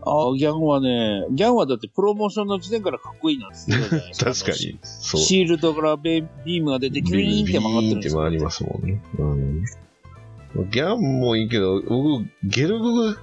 [0.07, 4.31] ああ、ギャンはね、ギャンはだってプロモーションの時点からかっこいいなって言ってたじゃないですか。
[4.33, 4.79] 確かに。
[4.83, 5.21] そう。
[5.21, 8.21] シールドからベビームが出て、キュイーンって曲がってるんですよ。
[8.21, 9.01] ビーンって回りますもんね。
[9.17, 10.69] うん。
[10.69, 13.17] ギャンもいいけど、僕、ゲルグが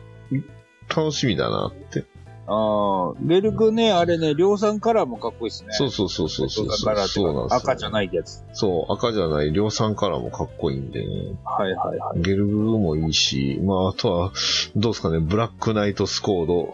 [0.94, 2.04] 楽しみだなって。
[2.46, 5.72] ああ、ベルグね、あれね、量産カラーもかっこいいですね。
[5.72, 6.68] そうそうそうそうそう。
[6.84, 8.44] カラー赤じゃないやつ。
[8.52, 11.36] そう、赤じゃない、量産カラーもかっこいいんでね。
[11.44, 12.20] はいはいはい。
[12.20, 14.32] ゲルグもいいし、まあ、あとは、
[14.74, 16.72] どうですかね、ブラックナイトスコード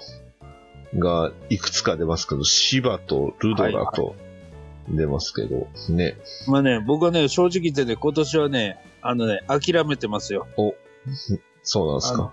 [0.98, 4.14] がいくつか出ますけど、シバとルドラと
[4.88, 6.16] 出ますけど、ね。
[6.46, 10.46] まあね、僕はね、正直言ってね、今年はね、あのね、諦めてますよ。
[11.62, 12.32] そうなんですか。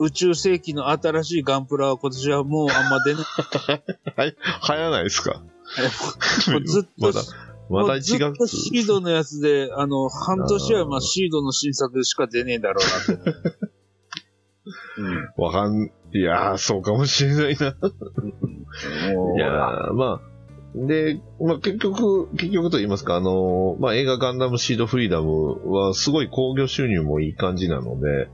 [0.00, 3.24] 宇宙世紀の新しいガンプラは今年はもうあんま出ない。
[4.16, 4.36] はい、
[4.68, 5.42] 流ないですか？
[6.64, 7.20] ずっと、まだ、
[7.70, 8.56] まだもうずっ1と月。
[8.56, 13.32] シードのやつで、あの、半年はまあシードの新作しか出ねえだろうなって。
[14.96, 17.66] うんわかん、いやー、そうかもしれないな。
[17.68, 28.28] いやー、まあ、で、まあ結局、結局と言いますか、あのーまあ映画ガンダムシードフリーダムはすごい興行収入もいい感じなので、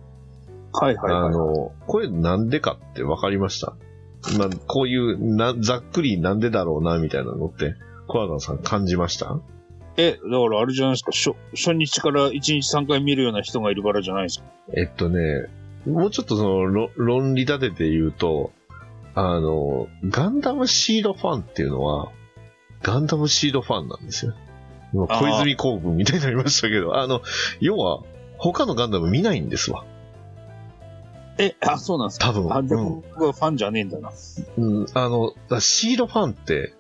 [0.73, 1.25] はいはいはい。
[1.27, 3.75] あの、これなんでかって分かりました？
[4.39, 7.75] まあ、こういう、な、ざっくりなんでだろうな、みたいなのって、
[8.07, 9.39] 小田さん感じました？
[9.97, 14.45] え、だからあれじゃないですか、初初日から1日3回見るような人がいるからじゃないですか？
[14.77, 15.47] えっとね、
[15.87, 18.53] もうちょっとその、ろ論理立てて言うと、
[19.15, 22.13] あの、ガンダムシードファンっていうのは、
[22.83, 24.35] ガンダムシードファンなんですよ。
[24.93, 27.23] もうあー小泉公文みたいになりましたけど、あの、
[27.61, 28.03] 要は、
[28.39, 29.85] 他のガンダム見ないんですわ。
[31.39, 32.27] え、あ、そうなんですか？
[32.29, 32.53] 多分。
[32.53, 34.13] あ、でうんも僕はファンじゃねえんだな。
[34.59, 36.75] うん、あの、だシードファンって、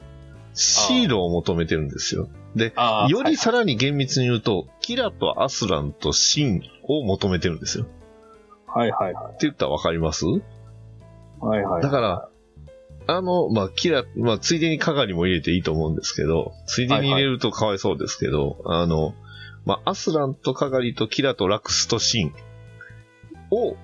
[0.53, 2.29] シードを求めてるんですよ。
[2.57, 7.85] で、あよりさらに厳密に言うと、キラとアスランとシンを求めてるんですよ。
[7.85, 7.93] って
[8.67, 9.37] はいはいはい。
[9.41, 10.27] 言ったらわかります？
[10.27, 11.83] はいはい。
[11.83, 12.29] だから、
[13.07, 19.15] あの、まあ、キラ、まあ、ついでに係も入れていいと思うんですけど、ついでに入れるとかわいそうですけど、あの、
[19.65, 22.35] まあ、アスランと係とキラとラクスとシン
[23.51, 23.77] を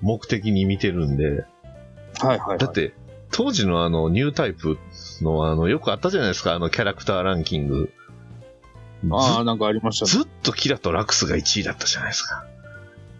[0.00, 2.58] 目的に見てるんで、はいはいはい。
[2.58, 2.94] だって、
[3.30, 4.78] 当時のあの、ニュータイプ
[5.20, 7.92] のあの、よくあったじゃないですか、あの、キャラクターランキング。
[9.10, 10.10] ああ、なんかありましたね。
[10.10, 12.46] ずずっとキラとラクスが1位だったじゃないですか。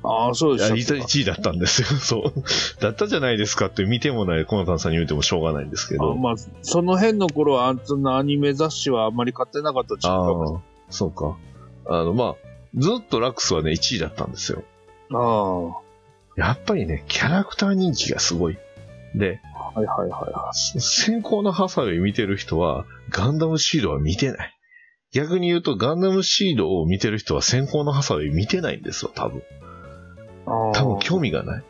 [0.07, 1.05] ああ、そうでしたっけ。
[1.05, 1.89] 1位だったんですよ。
[1.99, 2.43] そう。
[2.81, 6.15] だったじゃないですかって見てもない、コナタンさんに言うてもしょうがないんですけあど。
[6.15, 11.37] まあ、その辺の頃は、そんなアニメ雑誌はあんまり買ってなかったちあょっとあ、そうか。
[11.87, 12.35] あの、まあ、
[12.77, 14.63] ずっとラックスはね、1位だったんですよ。
[15.13, 15.84] あ
[16.37, 18.59] やっぱりね、キャラクター人気がすごい。
[19.15, 24.55] で、あ、はいはいはいは先行のハサウェイ見てる人は、ガンダムシードは見てない。
[25.13, 29.43] 逆に言うと、ガンダムシードを見てる人は先行のハサウェイ見てないんですよ、多分。
[30.45, 31.65] 多分興味がない。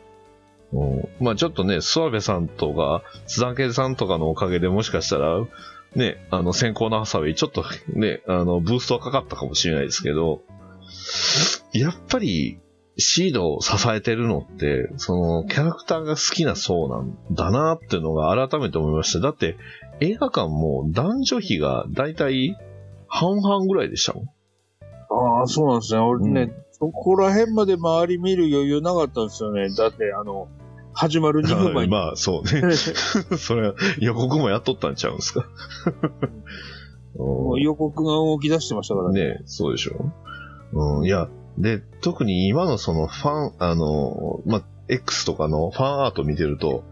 [0.73, 5.45] うん、まあちょっとね、諏訪部さんとか、津田家さんとかのおかげでもしかしたら、
[5.95, 10.41] ね、あの、先行のハサウェイ、ちょっとね、あの、ブーストはかかったかもしれないですけど、
[11.71, 12.59] やっぱり、
[12.97, 19.19] シードを支えてるのって、その、キャラクターが好きな層なんだなっていうのが改めて思いました。
[19.19, 19.57] だって、
[19.99, 22.57] 映画館も男女比がだいたい
[23.07, 24.23] 半々ぐらいでしたもん。
[25.39, 25.99] ああ、そうなんですね。
[25.99, 29.69] 俺ね、うんそこら辺まで周り見る余裕なかったんですよね。
[29.77, 30.49] だって、あの、
[30.93, 31.89] 始まる2分前に。
[31.91, 32.73] まあ、そうね。
[33.39, 35.47] それは予告もやっとったんちゃうんですか？
[37.59, 39.21] 予告が動き出してましたからね。
[39.35, 40.11] ねそうでしょ？
[40.97, 46.83] うん、いや、で、特に今のそのファン、あの、まあ、X とかのファンアート見てると、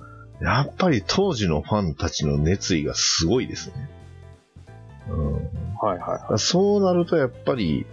[0.41, 3.89] やっぱり当時のファンたちの熱意がすごいですね。
[5.09, 7.85] うん、はいはいはそうなるとやっぱり、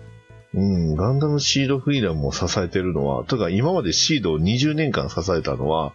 [0.55, 5.93] うん、ガンダムシードフリーダムを支えてるのは、とか今までシードを20年間支えたのは、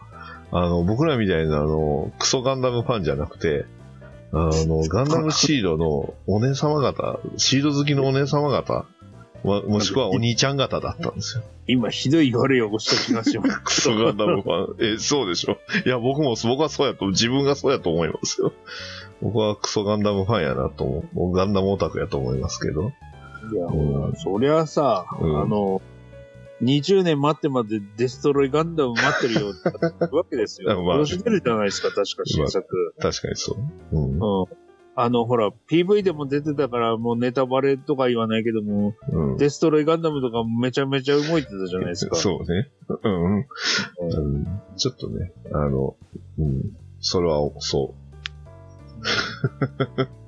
[0.52, 3.66] あの、僕らみたいなあの、クソガンダムファンじゃなくて、
[4.32, 8.86] あの、 ガンダムシードのお姉様方、シード好きのお姉様方、
[9.45, 11.43] ももしくはお兄ちゃん方だったんですよ。
[11.67, 11.73] い。
[11.73, 13.62] 今、ひどい言われ汚した気がします。
[13.63, 14.93] クソガンダムファン。
[14.95, 18.53] え、そうでしょいや、僕も、僕はそうやと、自分がそうやと思いますよ。
[19.21, 21.15] 僕はクソガンダムファンやなと思う。
[21.15, 22.91] もうガンダムオタクやと思いますけど。
[23.53, 25.81] いや、うんほらそりゃさ、うんあの、
[26.63, 29.69] 20年待ってまでデストロイガンダム待ってるよって
[30.15, 30.84] わけですよ。
[30.84, 32.65] まあ今年出るじゃないですか、確か新作。
[32.99, 33.55] 確かにそ
[33.91, 33.95] う。
[33.95, 34.13] うん。
[34.13, 34.64] うん。
[34.97, 39.38] あの、ほら、PV でも出てたから、もうネタバレとか言わないけども、うん。
[39.38, 42.15] デストロイガンダムとかめちゃめちゃ動いてたじゃないですか。
[42.15, 42.69] そうね。
[43.03, 43.39] うん、うん。
[43.39, 43.41] う
[44.39, 45.95] んちょっとね、あの、
[46.39, 46.62] うん。
[47.01, 48.05] それは、そう。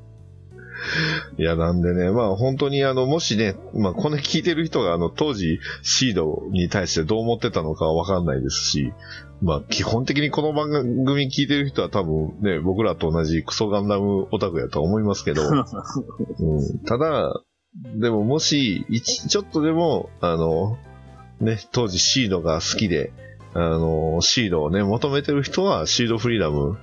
[1.37, 8.93] いや、なんでね、まあ本当にあの、もしね、まあこれ聞いてる人があの、当時、シードに対してどう思ってたのかはわかんないですし、
[9.41, 17.41] まあ基本的にこの番組聞いてる人は多分ね、僕らと同じクソガンダムオタクやとは思いますけど、 うん、ただ、
[17.95, 20.77] でももし、一ちょっとでも、あの、
[21.39, 23.13] ね、当時シードが好きで、
[23.53, 26.77] あの、シードをね、求めてる人はシードフリーダム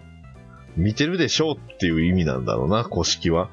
[0.77, 3.51] 見てるでしょうっていう意味なんだろうな、公式は。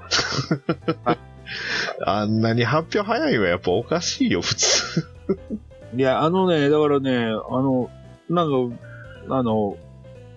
[2.06, 5.08] あんなに発表早いはやっぱおかしいよ、普通。
[5.98, 7.30] いや、あのね、だからね、あ
[7.62, 7.90] の、
[8.30, 8.91] なんか、
[9.32, 9.78] あの、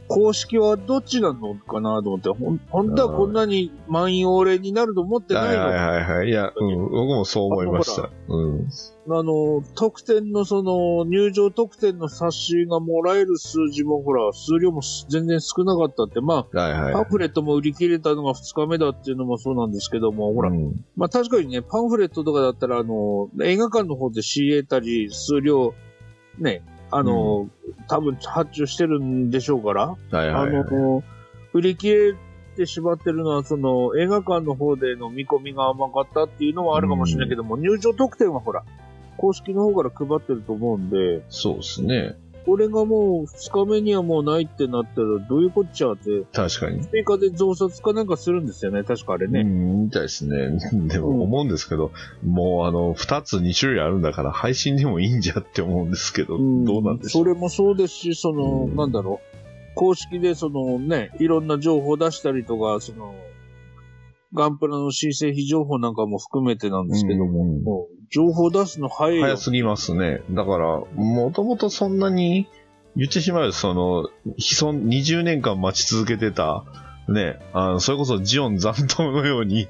[0.06, 5.64] 公式はどっちなのかなと思って、ほん、本当はこんなに満員霊になると思ってないの。
[5.64, 6.28] はいはいはいはい。
[6.28, 8.10] いや、うん、僕もそう思いました。
[8.28, 8.68] うん。
[9.08, 16.92] あの、特典のその、入場特典の冊子がもらえる数字もほら、数量も全然少なかったって、まはいあ、はい。
[16.92, 25.72] パンフレットも売り切れたのが2日目だっていうのもそうなんですけども、ほら、うんまあ確かにね、パンフレットとかだったら、あの、映画館の方で仕入れたり、数量、
[26.38, 26.62] ね、
[26.96, 27.48] あの、
[27.88, 30.52] 多分発注してるんでしょうから、はいはい、あはい。
[30.52, 31.02] の、
[31.52, 32.14] 売り切れ
[32.56, 38.64] てしまってるのは、その、映画館の方での見込みが甘かったっていうのはあるかもしれないけども、入場特典はほら、
[39.16, 42.16] 公式の方から配ってると思うんで、そうですね。
[42.44, 46.86] これがもう2日目にはもうないってなったらどういうこっちゃって、確かに。
[46.86, 49.40] 追加で増刷かなんかするんですよね、確かあれね。
[49.40, 50.58] うん、みたいですね。
[50.88, 51.92] でも思うんですけど、
[52.24, 57.10] もうあの、二つ二種類あるんだから配信でもいいんじゃって思うんですけど、うんどうなんでしょ。
[57.10, 63.14] そうれもそうですし、その、うんなんだろう、公式でそのね、いろんな情報出したりとか、その、
[64.34, 67.64] ガンプラの新製品情報なんかも含めてなんですけども、うん
[68.10, 69.22] 情報出すの早いよ。
[69.22, 70.22] 早すぎますね。
[70.30, 72.46] だから、もともとそんなに、
[72.94, 76.64] 言ってしまうと、その、既存20年間待ち続けてた、
[77.08, 79.66] ね、あの、それこそジオン残党のように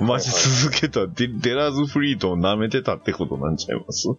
[0.00, 4.02] 待ち続けたデデラーズフリートを舐めてたってことなんちゃいます？
[4.02, 4.18] そ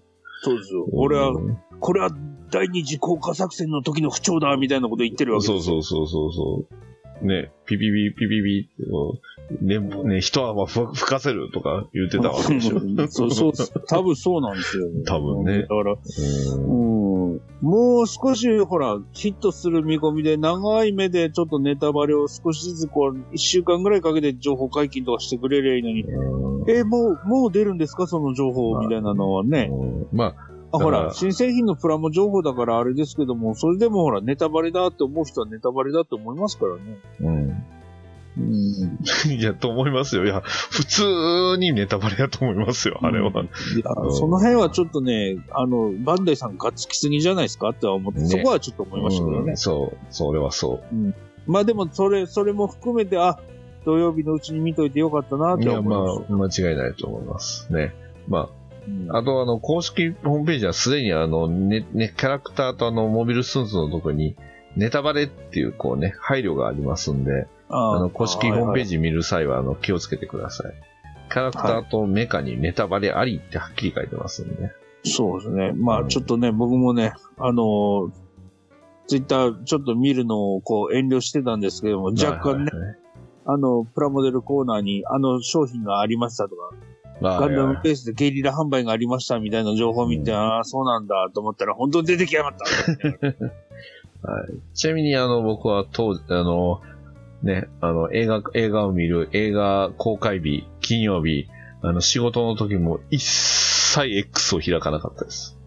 [0.53, 0.87] うですよ。
[0.93, 2.11] 俺は、うんこれは
[2.51, 5.81] 第二次降下作戦の時の不調だ、みたいなこと言ってるわけそうですよ。
[5.81, 6.90] そうそうそうそう。
[7.21, 8.69] ね、ピピピピピピ
[9.55, 12.79] ってね、ね、一泡ふ吹かせるとか言ってたわけでしょ。
[13.09, 13.53] そう、そう、
[13.87, 15.61] 多分そうなんですよ、多分ね。
[15.61, 17.31] だから、うん。
[17.33, 26.69] うん、もう少し、ほら、ヒットする見込みで、長い目でちょっとネタバレを少しずつ、こう、一週間ぐらいかけて情報解禁とかしてくれりゃいいのに、うん。
[26.69, 28.07] え、もう、もう出るんですか？
[28.07, 29.69] その情報みたいなのはね。
[29.71, 30.07] うん。
[30.11, 36.99] まあ、あ、ほら、新製品のプラモ情報だからあれですけども、それでもほら、ネタバレだって思う人はネタバレだって思いますからね。
[37.21, 37.65] うん。
[38.37, 38.99] うん。
[39.31, 40.25] いや、と思いますよ。
[40.25, 43.29] いや、普通にネタバレだと思いますよ、あれは。
[43.29, 43.43] いや、
[44.11, 49.57] その辺はちょっとね、あの、バンダイさんがっつきすぎじゃないですかっては思って、ねそこはちょっと思いましたけどねうん。
[49.57, 51.13] そう、それはそう。
[51.45, 53.37] まあでも、それ、それも含めて、あ、
[53.83, 56.61] 土曜日のうちに見といてよかったなっていや、思いまました。
[56.61, 57.73] あ、間違いないと思います。
[57.73, 57.93] ね。
[58.27, 58.60] まうんあ、
[59.09, 64.35] あと、あの、公式ホームページはすでに、あの、ね、ね、キャラクターとあの、モビルスーツのとこに、
[64.75, 68.89] ネタバレっていう、こうね、配慮がありますんで、ああの、公式ホームページ。
[68.91, 70.73] ジ見る際は、あの、気をつけてください。
[71.29, 74.71] キャラクターとメカにネタバレありってはっきり書いてますんで。
[75.03, 75.71] そうですね。
[75.73, 78.11] まうんあちょっとね、僕もね、あの
[79.07, 82.97] ツイッターちょっと見るのをこう遠慮してたんですけども、若干ね、はいはいはい
[83.45, 86.90] あの、プラモデルコーナーにあの商品がありましたとか、まあ
[87.21, 90.37] ガンダムベースでゲリラ販売がありましたみたいな情報を見て、うん。
[90.37, 93.33] ああ、そうなんだと思ったら、本当に出てきやがった
[94.73, 96.81] ちなみに、あの、僕は当時、あの、
[97.43, 101.47] ね、あの、映画、映画を見る、映画公開日、金曜日、
[101.81, 105.57] あの、仕事の時も一切 X を開かなかったです。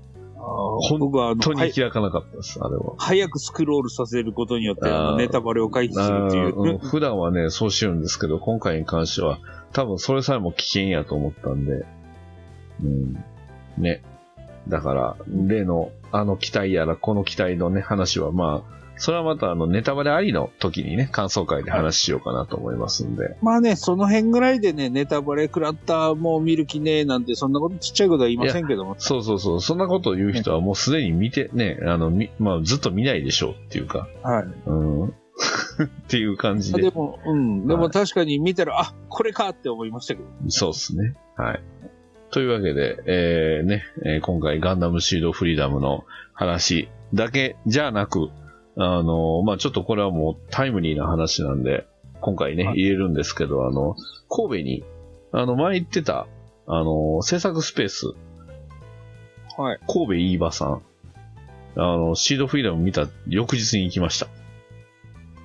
[0.45, 2.95] 本僕はあの、本当はいに開かなかったです、あれは。
[2.99, 4.83] 早くスクロールさせることによって、
[5.17, 6.79] ネタバレを回避するっていう。
[6.79, 9.39] 普段はね、そうしてるんですけど、今回に関しては、
[9.73, 11.85] 多分それさえも危険やと思ったんで、
[12.83, 13.25] うん。
[13.79, 14.03] ね。
[14.69, 23.37] だから、例の、あの機体やら、この機体のね、話は、まあ、それはまた、あの、ネタバレありの時にね、感想会で話しようかなと思いますんで。
[23.43, 28.95] まあね、その辺ぐらいでね、ネタバレ食らった、もう見る気ねえなんて、そんなことちっちゃいことは言いませんけども。
[28.99, 34.47] そうそうそう、そんなことを言う人はもうすでに見て、ね、あの、みまあ、ずっと見ないでしょうっていうか、はい。
[34.67, 35.05] うん。
[35.09, 35.13] っ
[36.09, 36.83] ていう感じで。
[36.83, 37.67] でも、うん。
[37.67, 40.29] ではいも確かに見たら、あ、これかって思いましたけど。
[40.49, 41.15] そうですね。
[41.37, 41.63] はい。
[42.31, 48.31] というわけで、えー、ね、えー今回ガンダムシードフリーダムの話だけじゃなく、
[48.77, 51.87] あの、まあ、ちょっとこれはもうタイムリーな話なんで、
[52.20, 53.97] 今回ね、はい入れるんですけど、あの、
[54.29, 54.85] 神戸に、
[55.33, 56.27] あの、前言ってた、
[56.66, 58.14] あの、制作スペース、
[59.57, 59.79] はい。
[59.87, 60.83] 神戸飯場さん、
[61.77, 64.27] あの、シードフリーダム見た翌日に行きました。
[64.27, 64.33] ああ、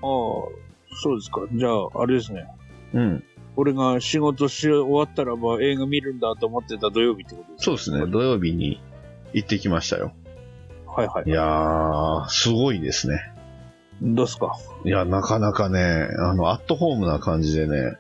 [0.01, 1.41] そうですか。
[1.51, 2.47] じゃあ、あれですね。
[2.93, 3.23] うん。
[3.55, 8.82] 俺が仕事し終わったらば映画見るんだと思ってた土曜日ってことですそうですね、土曜日に
[9.34, 10.13] 行ってきましたよ。
[10.95, 11.31] はいはいい。
[11.31, 13.31] やー、すごいですね。
[14.01, 14.57] どうすか？
[14.85, 17.97] いや、なかなかね、あの、アットホームな感じでね、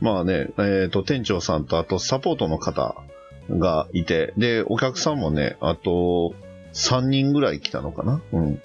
[0.00, 2.94] まあね、えっ、と、店長さんと、あと、サポートの方
[3.50, 6.34] がいて、で、お客さんもね、あと、
[6.74, 8.20] 3人ぐらい来たのかな？
[8.32, 8.62] うん。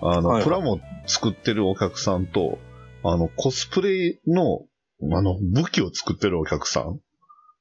[0.00, 2.58] あの、プラモ作ってるお客さんと、
[3.02, 4.62] あの、コスプレの、
[5.16, 7.00] あの、武器を作ってるお客さん。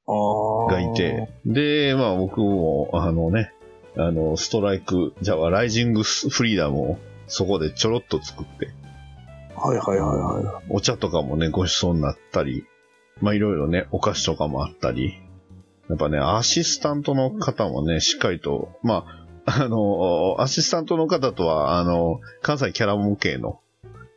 [0.07, 3.51] がいて、で、まあ僕も、あのね、
[3.97, 8.71] あの、ストライク、じゃあ、ライジングフリーダムをそこでちょろっと作って、
[9.55, 10.65] はいはいはいはい。
[10.69, 12.65] お茶とかもね、ご馳走になったり、
[13.21, 15.19] まあいろいろね、お菓子とかもあったり、
[15.89, 19.05] やっぱね、アシスタントの方もね、しっかりと、ま
[19.45, 23.61] あ、あの、アシスタントの方とは、あの、関西キャラモン系の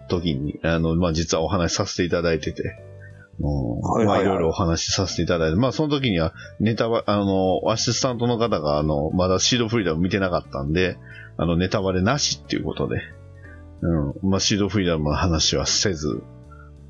[0.08, 2.89] 時に、あの、まあ実はお話しさせていただいてて、うん
[3.42, 10.98] はいはいはいまあいろいろお話しさせていただいて、まあその時にはネタバあの、アシスタントの方が、あの、まだシードフリーダム見てなかったんで、
[11.36, 13.00] あの、ネタバレなしっていうことで、
[13.82, 14.30] うん。
[14.30, 16.22] まあ、シードフリーダムの話はせず、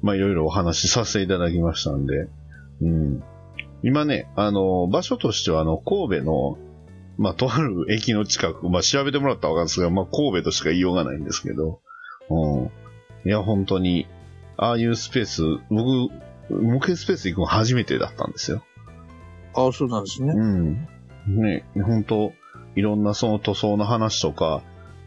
[0.02, 2.28] まあ、いろいろお話しさせていただきましたんで、
[2.82, 3.22] うん。
[3.82, 6.58] 今ね、あの、場所としては、あの、神戸の、
[7.16, 11.80] まあ、とある駅の近く、まあ、調べてもらったらわかるんですが、まあ、神戸としか言いようがないんですけど、
[12.28, 12.70] うん。
[13.24, 14.06] いや、本当に、
[14.56, 16.12] ああいうスペース、僕、
[16.50, 18.62] 模型スペース行くの初めてだったんですよ。
[19.54, 20.32] ああ、そうなんですね。
[20.34, 20.88] うん。
[21.26, 22.32] ね、本当
[22.76, 24.62] いろんなその塗装の話とか、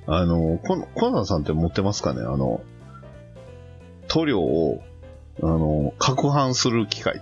[0.05, 0.59] あの、
[0.95, 2.21] コナンさんって持ってますかね？
[2.21, 2.61] あの、
[4.07, 4.81] 塗料を、
[5.41, 7.21] あの、攪拌する機械。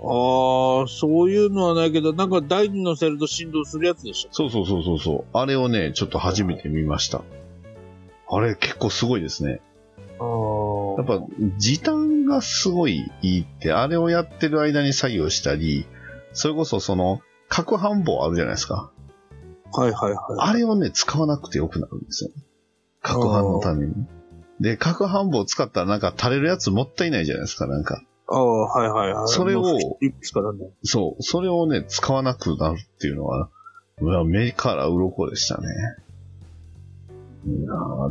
[0.00, 4.28] ああ、そういうのはないけど、なんか台に乗せると振動するやつでしょ。
[4.32, 5.24] そうそうそうそうそう。
[5.32, 7.22] あれをね、ちょっと初めて見ました。
[8.30, 9.60] あれ結構すごいですね。
[10.20, 11.02] ああ。
[11.02, 11.26] やっぱ、
[11.56, 15.86] 時短がすごいいいって、あれをやってる間に作業したり、
[16.32, 17.20] それこそその、
[17.50, 18.92] 攪拌棒あるじゃないですか。
[19.72, 20.16] はいはいはい。
[20.38, 22.30] あれをね、使わなくてよくなるんですよ。
[23.02, 23.94] 攪拌のために。
[24.60, 28.02] で、攪拌棒を使ったらなんか垂れるやつもったいないじゃないですか、なんか。
[28.28, 29.28] ああ、はいはいはい。
[29.28, 29.64] それを。
[30.82, 33.48] そう、それをね、使わなくなるっていうのは、
[34.24, 35.68] 目から鱗でしたね。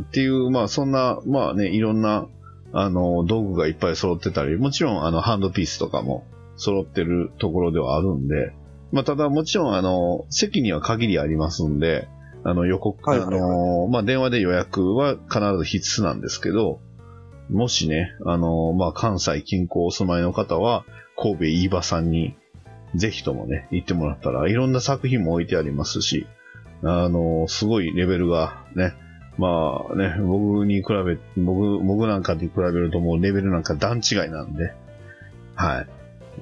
[0.00, 2.26] っていう、まあそんな、まあね、いろんな、
[2.72, 8.52] あの、道具がいっぱい揃ってたり、もちろんあの、ハンドピースとかも揃ってるところではあるんで、
[8.92, 12.08] まあ、ただもちろん、あの、席には限りありますんで、
[12.44, 13.40] あの、予告、はいはいはい。
[13.40, 16.80] あの、まあ、電話で予約は必ず必須なんですけど、
[17.50, 20.84] もしね、あの、まあ、関西近郊お住まいの方は、
[21.16, 22.36] 神戸飯場さんに、
[22.94, 26.26] ぜひともね、行ってもらったら、いろんな作品も置いてありますし、
[26.82, 28.94] あの、すごいレベルがね、
[29.38, 34.72] まあね、僕に比べ、僕、僕なんかに比べるともうレベルなんか段違いなんで、
[35.54, 35.86] はい。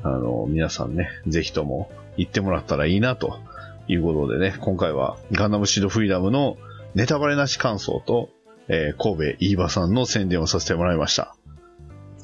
[0.03, 3.39] あの、皆さんね、ぜひとも行ってもらったらいいなと
[3.87, 6.57] いうことでね、今回はガンダムシードフリーダムの
[6.95, 8.31] ネタバレなし感想と、
[8.69, 11.37] えー神戸飯場さんの宣伝をさせてもらいました。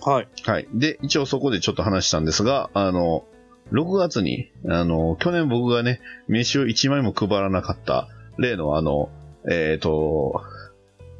[0.05, 0.29] はい。
[0.45, 0.69] はい。
[0.75, 3.25] で、一応そこでちょっと話したんですが、あの、
[3.71, 8.09] 6月に、あの、去年僕がね、名刺を1枚も配らなかった、
[8.39, 9.11] 例のあの、
[9.49, 10.43] えっ、と、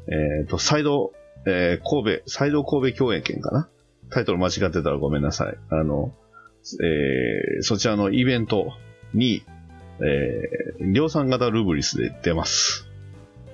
[0.07, 1.13] えっ、と、サイド、
[1.45, 3.69] えー神戸、サイド神戸共演券かな？
[4.09, 5.57] タイトル間違ってたらごめんなさい。
[5.69, 6.13] あの、
[6.81, 8.73] えーそちらのイベント
[9.13, 9.43] に、
[9.99, 12.87] えー量産型ルブリスで出ます。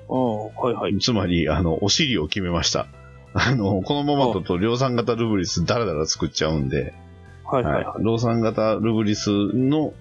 [0.09, 0.97] うん、はいはい。
[0.99, 2.87] つまり、あの、お尻を決めました。
[3.33, 6.93] あの、このままだと量産型ルブリスダラダラ作っちゃうんで、
[7.45, 8.03] はいはいははい。
[8.03, 9.93] 量産型ルブリスの、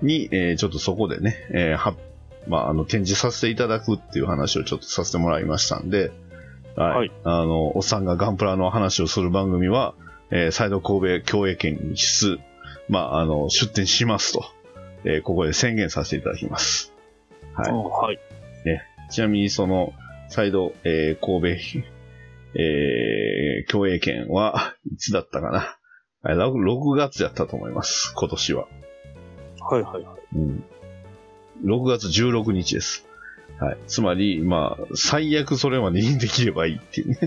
[0.00, 1.96] に、えーちょっとそこでね、えーは、
[2.48, 6.10] まあ、あの、展示させていただくっていう話をちょっとさせてもらいましたんで、
[6.76, 6.96] はい。
[6.96, 9.94] はいあの、おっさんがガンプラの話をする番組は、
[10.30, 12.38] えー、サイド神戸共栄圏に出、
[12.88, 14.44] まあ、あの、出展しますと、
[15.04, 16.92] えーここで宣言させていただきます。
[17.54, 18.18] はいはい。
[19.10, 19.92] ちなみにその、
[20.28, 21.88] サイド、えー神戸、
[22.54, 25.76] えー、共栄圏はいつだったかな？
[26.22, 28.12] あれ6 6月やったと思います。
[28.16, 28.66] 今年は。
[29.60, 30.36] はいはいはい。
[30.36, 30.64] うん。
[31.64, 33.06] 6月16日です。
[33.60, 33.78] はい。
[33.86, 37.18] つまり、まあ、最悪それまでにできればいいっていうね。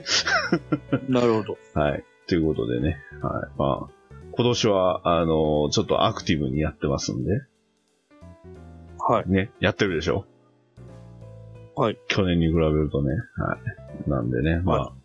[1.09, 1.57] なるほど。
[1.73, 2.03] はい。
[2.27, 2.97] ということでね。
[3.21, 3.49] はい。
[3.57, 3.93] まあ、
[4.33, 7.31] 今年は、あのちょっとアクティブにやってますんで。
[8.97, 9.29] はい。
[9.29, 9.51] ね。
[9.59, 10.25] やってるでしょ？
[11.75, 11.97] はい。
[12.07, 13.09] 去年に比べるとね。
[13.35, 13.57] は
[14.05, 14.09] い。
[14.09, 15.00] なんでね、まあ、はい。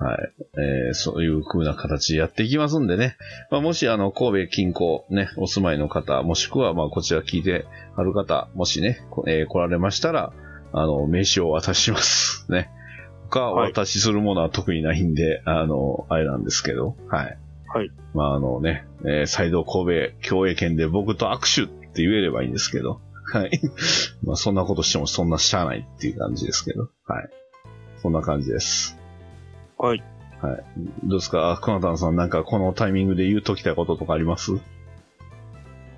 [0.00, 3.16] えーそういう風な形でやっていきますんでね。
[3.50, 7.66] まあ、もし、あの、神戸近郊ね、お住まいの方、もしくは、まあ、こちら聞いて
[7.96, 10.32] ある方、もしね、こえー来られましたら、
[10.72, 12.50] あの、名刺をお渡しします。
[12.50, 12.70] ね。
[13.30, 17.38] 他、おはい渡しするものは特にないんで、あの、あれなんですけど、はい。
[17.68, 17.90] はい。
[18.14, 23.00] まあ、あのね、えー、再度神戸共栄圏で僕と握手って言えればいいんですけど、
[23.32, 23.50] はい。
[24.22, 27.28] まあ、そんなことしてもそんなしゃあないっていう感じですけど、はい。
[27.98, 29.03] そんな感じです。
[29.84, 30.02] はい。
[30.40, 30.64] はい。
[31.04, 31.58] どうですか？
[31.62, 34.52] クナタンさん、なんかこのタイミングで言うときたいこととかあります？
[34.52, 34.60] う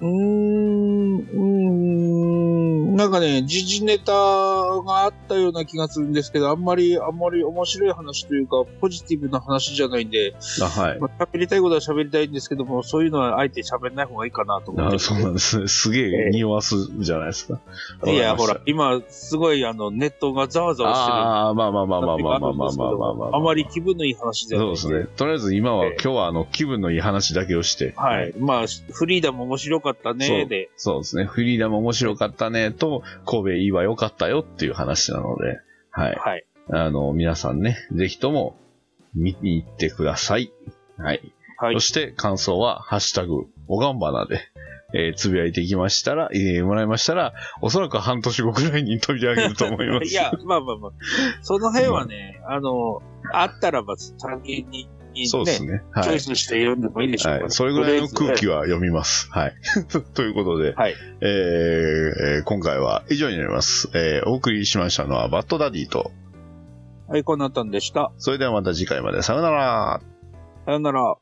[0.03, 1.66] ーん、う
[2.97, 10.99] なんかね、時事ネタがあったような気がするんですけど、あんまり、あんまり面白い話というか、ポジティブな話じゃないんで、あ、はい。
[10.99, 14.97] まあ、喋りたいことは喋りたいんですけども、そういうのはあえて喋らない方がいいかなと思って。
[14.97, 15.69] あそうなんですね。
[15.69, 17.61] すげえ匂わすじゃないですか。
[18.07, 21.19] いや、わかりましたほら、今、すごい、あの、ネットがざわざわしてる。
[21.19, 23.37] ああ、まあまあまあまあまあまあまあまあまあまあ。
[23.37, 25.15] あまり気分のいい話ではないんそうですね。
[25.17, 27.93] とりあえず今は、ええ今日はあの、気分のいい話だけをして。
[27.95, 28.33] はい。
[28.39, 30.71] まあ、フリーダム面白かったね、で。
[30.77, 31.27] そうですね。
[31.27, 32.86] フリーダム面白かったね、と、
[33.25, 35.61] 神戸いいわ良かったよっていう話なので、
[35.91, 36.17] はい。
[36.17, 36.47] はい。
[36.71, 38.57] あの、皆さんね、ぜひとも
[39.15, 40.53] 見に行ってください。
[40.99, 41.33] はい。
[41.59, 41.81] はいそ。
[41.81, 44.41] して感想は、ハッシュタグ、おがんばなで、
[44.95, 50.07] えーつぶやいていきましたら、えーもらいましたら、おそらく半年後くらいに取り上げると思います。
[50.13, 50.93] いや、まあまあまあ。
[51.43, 54.89] その辺はね、あの、あったらば、単純に、
[55.23, 55.83] ね、そうですね。
[55.93, 56.05] はい。
[56.05, 57.51] チョイスして読んでもいいでしょうから、はい。
[57.51, 59.29] それぐらいの空気は読みます。
[59.31, 59.55] はい。
[60.15, 60.95] ということで、はい。
[61.21, 63.91] えーえー今回は以上になります。
[63.95, 66.13] えーお送りしましたのはバッドダディと、
[67.09, 68.13] はい、こうなったんでした。
[68.19, 69.23] それではまた次回まで。
[69.23, 70.01] さよなら。
[70.65, 71.17] さよなら。